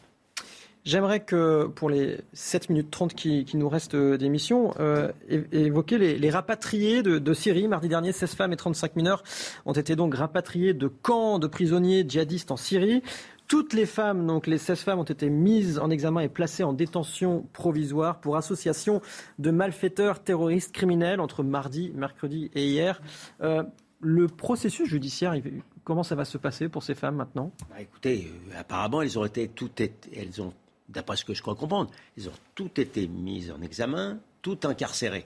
[0.84, 7.02] J'aimerais que, pour les 7 minutes 30 qui, nous restent d'émission, euh, évoquer les, rapatriés
[7.02, 7.68] de, de, Syrie.
[7.68, 9.22] Mardi dernier, 16 femmes et 35 mineurs
[9.66, 13.02] ont été donc rapatriés de camps de prisonniers djihadistes en Syrie.
[13.48, 16.74] Toutes les femmes, donc les 16 femmes, ont été mises en examen et placées en
[16.74, 19.00] détention provisoire pour association
[19.38, 23.00] de malfaiteurs terroristes criminels entre mardi, mercredi et hier.
[23.40, 23.62] Euh,
[24.00, 25.34] le processus judiciaire,
[25.82, 27.50] comment ça va se passer pour ces femmes maintenant?
[27.70, 30.52] Bah, Écoutez, euh, apparemment, elles ont été toutes, elles ont,
[30.90, 35.24] d'après ce que je crois comprendre, elles ont toutes été mises en examen, toutes incarcérées.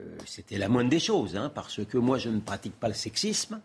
[0.00, 2.94] Euh, c'était la moindre des choses, hein, parce que moi, je ne pratique pas le
[2.94, 3.60] sexisme.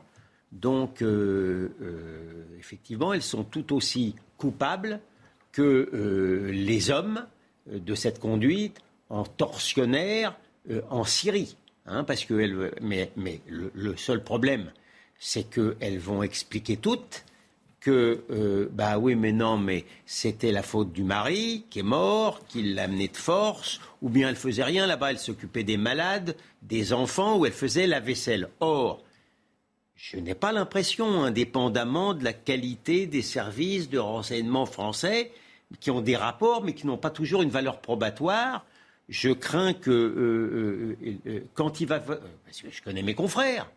[0.52, 5.00] Donc, euh, euh, effectivement, elles sont tout aussi coupables
[5.52, 7.26] que euh, les hommes
[7.68, 8.80] de cette conduite
[9.10, 10.38] en tortionnaire
[10.90, 11.56] en Syrie.
[11.86, 14.72] Hein, parce que mais, mais le, seul problème,
[15.20, 17.26] c'est qu'elles vont expliquer toutes
[17.80, 22.62] que, bah oui, mais non, mais c'était la faute du mari qui est mort, qui
[22.62, 27.38] l'a de force, ou bien elle faisait rien là-bas, elle s'occupait des malades, des enfants,
[27.38, 28.50] ou elle faisait la vaisselle.
[28.60, 29.04] Or,
[30.02, 35.32] je n'ai pas l'impression, indépendamment de la qualité des services de renseignement français,
[35.80, 38.66] qui ont des rapports, mais qui n'ont pas toujours une valeur probatoire.
[39.10, 42.00] Je crains que euh, euh, euh, quand il va...
[42.00, 43.70] Parce que je connais mes confrères,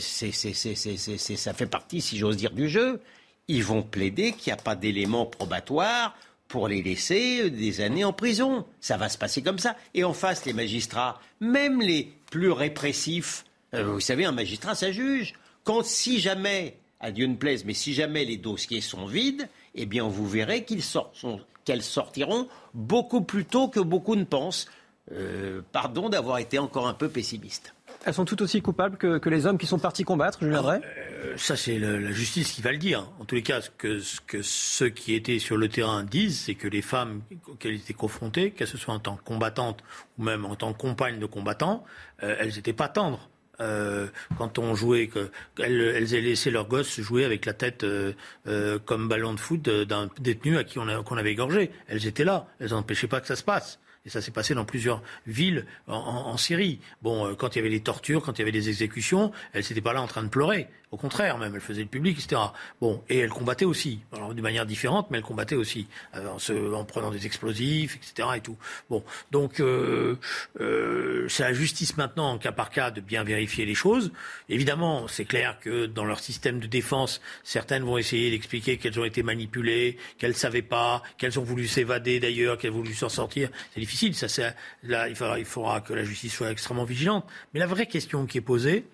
[0.00, 3.02] ça fait partie, si j'ose dire, du jeu.
[3.46, 6.16] Ils vont plaider qu'il n'y a pas d'éléments probatoires
[6.48, 8.64] pour les laisser des années en prison.
[8.80, 9.76] Ça va se passer comme ça.
[9.92, 13.44] Et en face, les magistrats, même les plus répressifs,
[13.74, 15.34] vous savez, un magistrat, ça juge.
[15.68, 19.84] Quand, si jamais, à Dieu ne plaise, mais si jamais les dossiers sont vides, eh
[19.84, 24.66] bien, vous verrez qu'elles sortiront beaucoup plus tôt que beaucoup ne pensent.
[25.12, 27.74] Euh, pardon d'avoir été encore un peu pessimiste.
[28.06, 31.36] Elles sont tout aussi coupables que, les hommes qui sont partis combattre, je viendrai euh,
[31.36, 33.06] Ça, c'est la justice qui va le dire.
[33.20, 36.68] En tous les cas, ce que, ceux qui étaient sur le terrain disent, c'est que
[36.68, 39.84] les femmes auxquelles ils étaient confrontées, qu'elles se soient en tant que combattantes
[40.18, 41.84] ou même en tant que compagnes de combattants,
[42.22, 43.28] euh, elles n'étaient pas tendres.
[43.60, 44.06] Euh,
[44.36, 48.12] quand on jouait, qu'elles elles aient laissé leurs gosses jouer avec la tête euh,
[48.46, 51.70] euh, comme ballon de foot d'un détenu à qui on, qu'on avait égorgé.
[51.88, 53.80] Elles étaient là, elles n'empêchaient pas que ça se passe.
[54.08, 56.80] Et ça s'est passé dans plusieurs villes en, Syrie.
[57.02, 59.82] Bon, quand il y avait des tortures, quand il y avait des exécutions, elles n'étaient
[59.82, 60.66] pas là en train de pleurer.
[60.90, 62.40] Au contraire, même, elle faisait le public, etc.
[62.80, 65.86] Bon, et elle combattait aussi, alors d'une manière différente, mais elle combattait aussi,
[66.16, 68.28] euh, en prenant des explosifs, etc.
[68.36, 68.56] et tout.
[68.88, 70.16] Bon, donc euh,
[70.60, 74.12] euh, c'est la justice maintenant, en cas par cas, de bien vérifier les choses.
[74.48, 79.04] Évidemment, c'est clair que dans leur système de défense, certaines vont essayer d'expliquer qu'elles ont
[79.04, 83.10] été manipulées, qu'elles ne savaient pas, qu'elles ont voulu s'évader d'ailleurs, qu'elles ont voulu s'en
[83.10, 83.50] sortir.
[83.74, 87.26] C'est difficile, il faudra que la justice soit extrêmement vigilante.
[87.52, 88.86] Mais la vraie question qui est posée,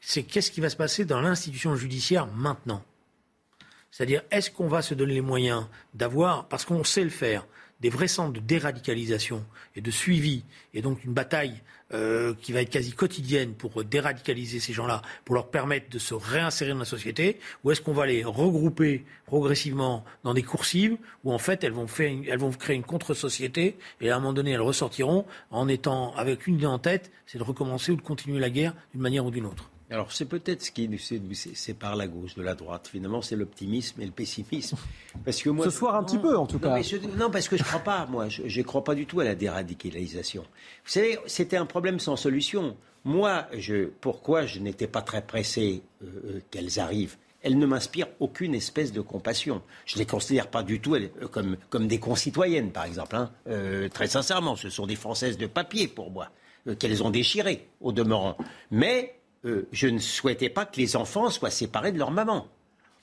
[0.00, 2.84] c'est qu'est-ce qui va se passer dans l'institution judiciaire maintenant?
[3.90, 7.46] C'est-à-dire, est-ce qu'on va se donner les moyens d'avoir, parce qu'on sait le faire,
[7.82, 11.60] des vrais centres de déradicalisation et de suivi, et donc une bataille
[11.92, 16.14] euh, qui va être quasi quotidienne pour déradicaliser ces gens-là, pour leur permettre de se
[16.14, 21.32] réinsérer dans la société, ou est-ce qu'on va les regrouper progressivement dans des coursives, où
[21.32, 24.52] en fait elles vont, faire elles vont créer une contre-société, et à un moment donné
[24.52, 28.38] elles ressortiront en étant avec une idée en tête, c'est de recommencer ou de continuer
[28.38, 29.71] la guerre d'une manière ou d'une autre.
[29.92, 32.88] Alors c'est peut-être ce qui nous sépare la gauche de la droite.
[32.90, 34.78] Finalement, c'est l'optimisme et le pessimisme.
[35.24, 36.80] Parce que moi, ce soir un petit peu, en tout cas.
[37.18, 38.06] non, parce que je ne crois pas.
[38.06, 40.42] Moi, je ne crois pas du tout à la déradicalisation.
[40.42, 42.74] Vous savez, c'était un problème sans solution.
[43.04, 47.16] Moi, je, pourquoi je n'étais pas très pressé euh, euh, qu'elles arrivent?
[47.42, 49.60] Elles ne m'inspirent aucune espèce de compassion.
[49.84, 50.96] Je ne les considère pas du tout
[51.32, 53.16] comme, comme des concitoyennes, par exemple.
[53.16, 53.30] Hein.
[53.48, 56.28] Euh, très sincèrement, ce sont des Françaises de papier pour moi,
[56.78, 58.36] qu'elles ont déchirées au demeurant.
[58.70, 62.46] Mais euh, je ne souhaitais pas que les enfants soient séparés de leur maman.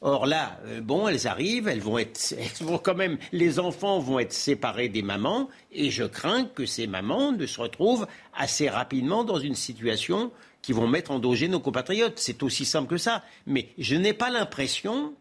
[0.01, 4.19] Or là, euh, bon, elles arrivent, elles vont être, vont quand même, les enfants vont
[4.19, 9.25] être séparés des mamans, et je crains que ces mamans ne se retrouvent assez rapidement
[9.25, 10.31] dans une situation
[10.61, 12.19] qui vont mettre en danger nos compatriotes.
[12.19, 13.23] C'est aussi simple que ça.
[13.45, 15.13] Mais je n'ai pas l'impression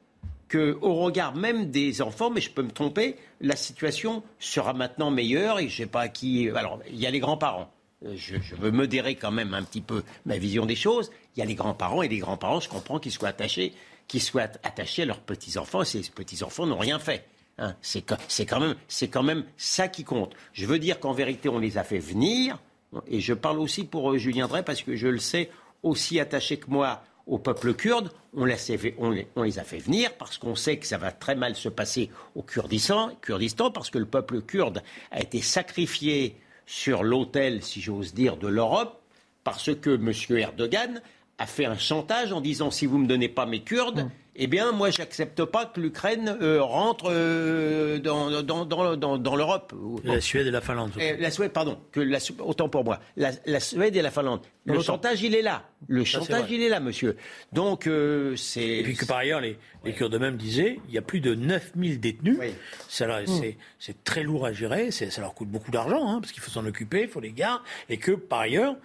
[0.48, 5.10] que, au regard même des enfants, mais je peux me tromper, la situation sera maintenant
[5.10, 5.60] meilleure.
[5.60, 6.48] Et je sais pas qui.
[6.50, 7.70] Alors, il y a les grands-parents.
[8.04, 11.10] Euh, je, veux modérer quand même un petit peu ma vision des choses.
[11.34, 13.72] Il y a les grands-parents et les grands-parents, je comprends qu'ils soient attachés,
[14.06, 15.82] qu'ils soient attachés à leurs petits-enfants.
[15.82, 17.26] Et ces petits-enfants n'ont rien fait.
[17.60, 17.74] Hein.
[17.82, 18.76] c'est quand, même,
[19.10, 20.34] quand même ça qui compte.
[20.52, 22.60] Je veux dire qu'en vérité, on les a fait venir,
[23.08, 25.50] et je parle aussi pour euh, Julien Drey, parce que je le sais,
[25.82, 30.38] aussi attaché que moi au peuple kurde, on les, on les a fait venir parce
[30.38, 34.06] qu'on sait que ça va très mal se passer au Kurdistan, Kurdistan parce que le
[34.06, 36.36] peuple kurde a été sacrifié
[36.68, 39.00] sur l'autel, si j'ose dire, de l'Europe,
[39.42, 40.38] parce que M.
[40.38, 41.00] Erdogan
[41.38, 44.10] a fait un chantage en disant si vous ne me donnez pas mes Kurdes, mm
[44.40, 49.74] eh bien, moi, j'accepte pas que l'Ukraine euh, rentre euh, dans, dans, dans, dans l'Europe.
[50.04, 50.92] La Suède et la Finlande.
[50.96, 53.00] La Suède, pardon, que la, autant pour moi.
[53.16, 54.42] La, la Suède et la Finlande.
[54.64, 55.64] Le chantage, il est là.
[55.86, 57.16] Le chantage, il est là, monsieur.
[57.52, 58.66] Donc, euh, c'est.
[58.66, 61.34] Et puis que par ailleurs, les, les Kurdes eux-mêmes disaient il y a plus de
[61.34, 62.38] 9000 détenus.
[62.38, 63.54] Mm.
[63.78, 64.90] C'est très lourd à gérer.
[64.90, 67.62] Ça leur coûte beaucoup d'argent, hein, parce qu'il faut s'en occuper, il faut les garder.
[67.88, 68.76] Et que par ailleurs,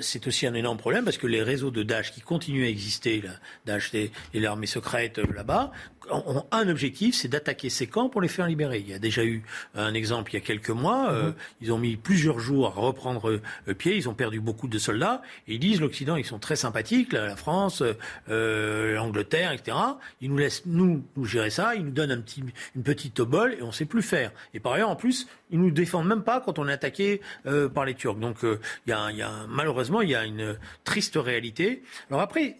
[0.00, 3.20] c'est aussi un énorme problème, parce que les réseaux de Daesh qui continuent à exister,
[3.22, 3.30] là,
[3.66, 5.72] Daesh et l'armée secrète, euh, là-bas
[6.10, 8.78] ont un objectif, c'est d'attaquer ces camps pour les faire libérer.
[8.78, 9.42] Il y a déjà eu
[9.74, 11.10] un exemple il y a quelques mois.
[11.10, 11.34] Euh, mhm.
[11.62, 13.96] ils ont mis plusieurs jours à reprendre euh, pied.
[13.96, 15.22] Ils ont perdu beaucoup de soldats.
[15.48, 17.82] Et ils disent l'Occident, ils sont très sympathiques, la, France,
[18.28, 19.76] l'Angleterre, etc.
[20.20, 21.74] Ils nous laissent nous, nous gérer ça.
[21.74, 22.42] Ils nous donnent un petit,
[22.74, 24.32] une petite obole et on sait plus faire.
[24.54, 27.20] Et par ailleurs, en plus, ils nous défendent même pas quand on est attaqué
[27.74, 28.18] par les Turcs.
[28.18, 31.82] Donc, il y, a, il y a malheureusement, il y a une triste réalité.
[32.10, 32.56] Alors après,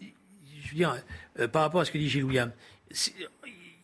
[0.67, 0.97] je veux dire
[1.41, 2.51] euh, par rapport à ce que dit Gilles William,
[2.91, 3.13] 是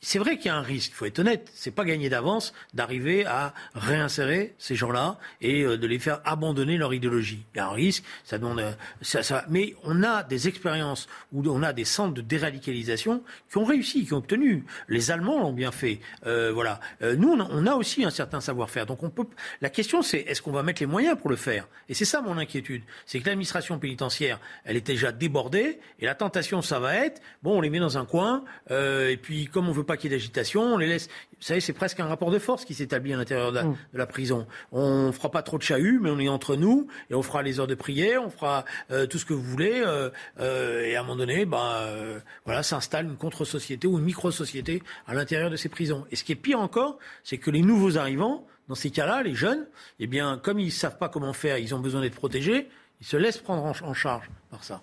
[0.05, 1.49] c'est vrai qu'il y a un risque, il faut être honnête.
[1.55, 6.77] C'est pas gagné d'avance d'arriver à réinsérer ces gens-là et euh, de les faire abandonner
[6.77, 7.47] leur idéologie.
[7.55, 11.49] Il y a un risque, ça demande, euh, ça, mais on a des expériences où
[11.49, 14.65] on a des centres de déradicalisation qui ont réussi, qui ont obtenu.
[14.89, 16.01] Les Allemands l'ont bien fait.
[16.27, 16.81] Euh, voilà.
[17.01, 18.87] Nous, on a aussi un certain savoir-faire.
[18.87, 19.27] Donc on peut.
[19.61, 21.69] La question, c'est est-ce qu'on va mettre les moyens pour le faire?
[21.89, 22.83] Et c'est ça mon inquiétude.
[23.07, 27.59] C'est que l'administration pénitentiaire, elle est déjà débordée et la tentation, ça va être bon,
[27.59, 30.17] on les met dans un coin et puis comme on veut pas qu'il y ait
[30.17, 31.09] d'agitation, on les laisse.
[31.09, 33.61] Vous savez, c'est presque un rapport de force qui s'établit à l'intérieur de,
[33.93, 34.09] la mm.
[34.09, 34.47] prison.
[34.71, 37.61] On fera pas trop de chahut, mais on est entre nous et on fera les
[37.61, 39.83] heures de prière, on fera euh, tout ce que vous voulez.
[39.85, 44.83] Euh, euh, et à un moment donné, ben voilà, s'installe une contre-société ou une micro-société
[45.07, 46.07] à l'intérieur de ces prisons.
[46.11, 49.35] Et ce qui est pire encore, c'est que les nouveaux arrivants, dans ces cas-là, les
[49.35, 49.67] jeunes,
[49.99, 52.69] eh bien, comme ils savent pas comment faire, ils ont besoin d'être protégés,
[53.01, 54.83] ils se laissent prendre en charge par ça.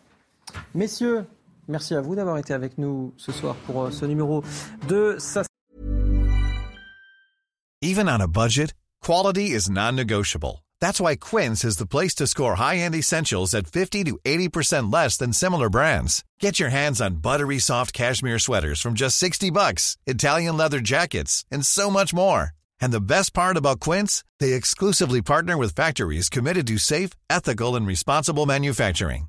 [0.73, 1.25] Messieurs,
[1.69, 4.43] Merci à vous d'avoir été avec nous ce soir pour euh, ce numéro
[4.87, 5.43] de sa
[7.81, 10.63] Even on a budget, quality is non-negotiable.
[10.81, 15.15] That's why Quince is the place to score high-end essentials at 50 to 80% less
[15.17, 16.23] than similar brands.
[16.41, 21.45] Get your hands on buttery soft cashmere sweaters from just 60 bucks, Italian leather jackets,
[21.51, 22.51] and so much more.
[22.81, 27.75] And the best part about Quince, they exclusively partner with factories committed to safe, ethical,
[27.75, 29.28] and responsible manufacturing.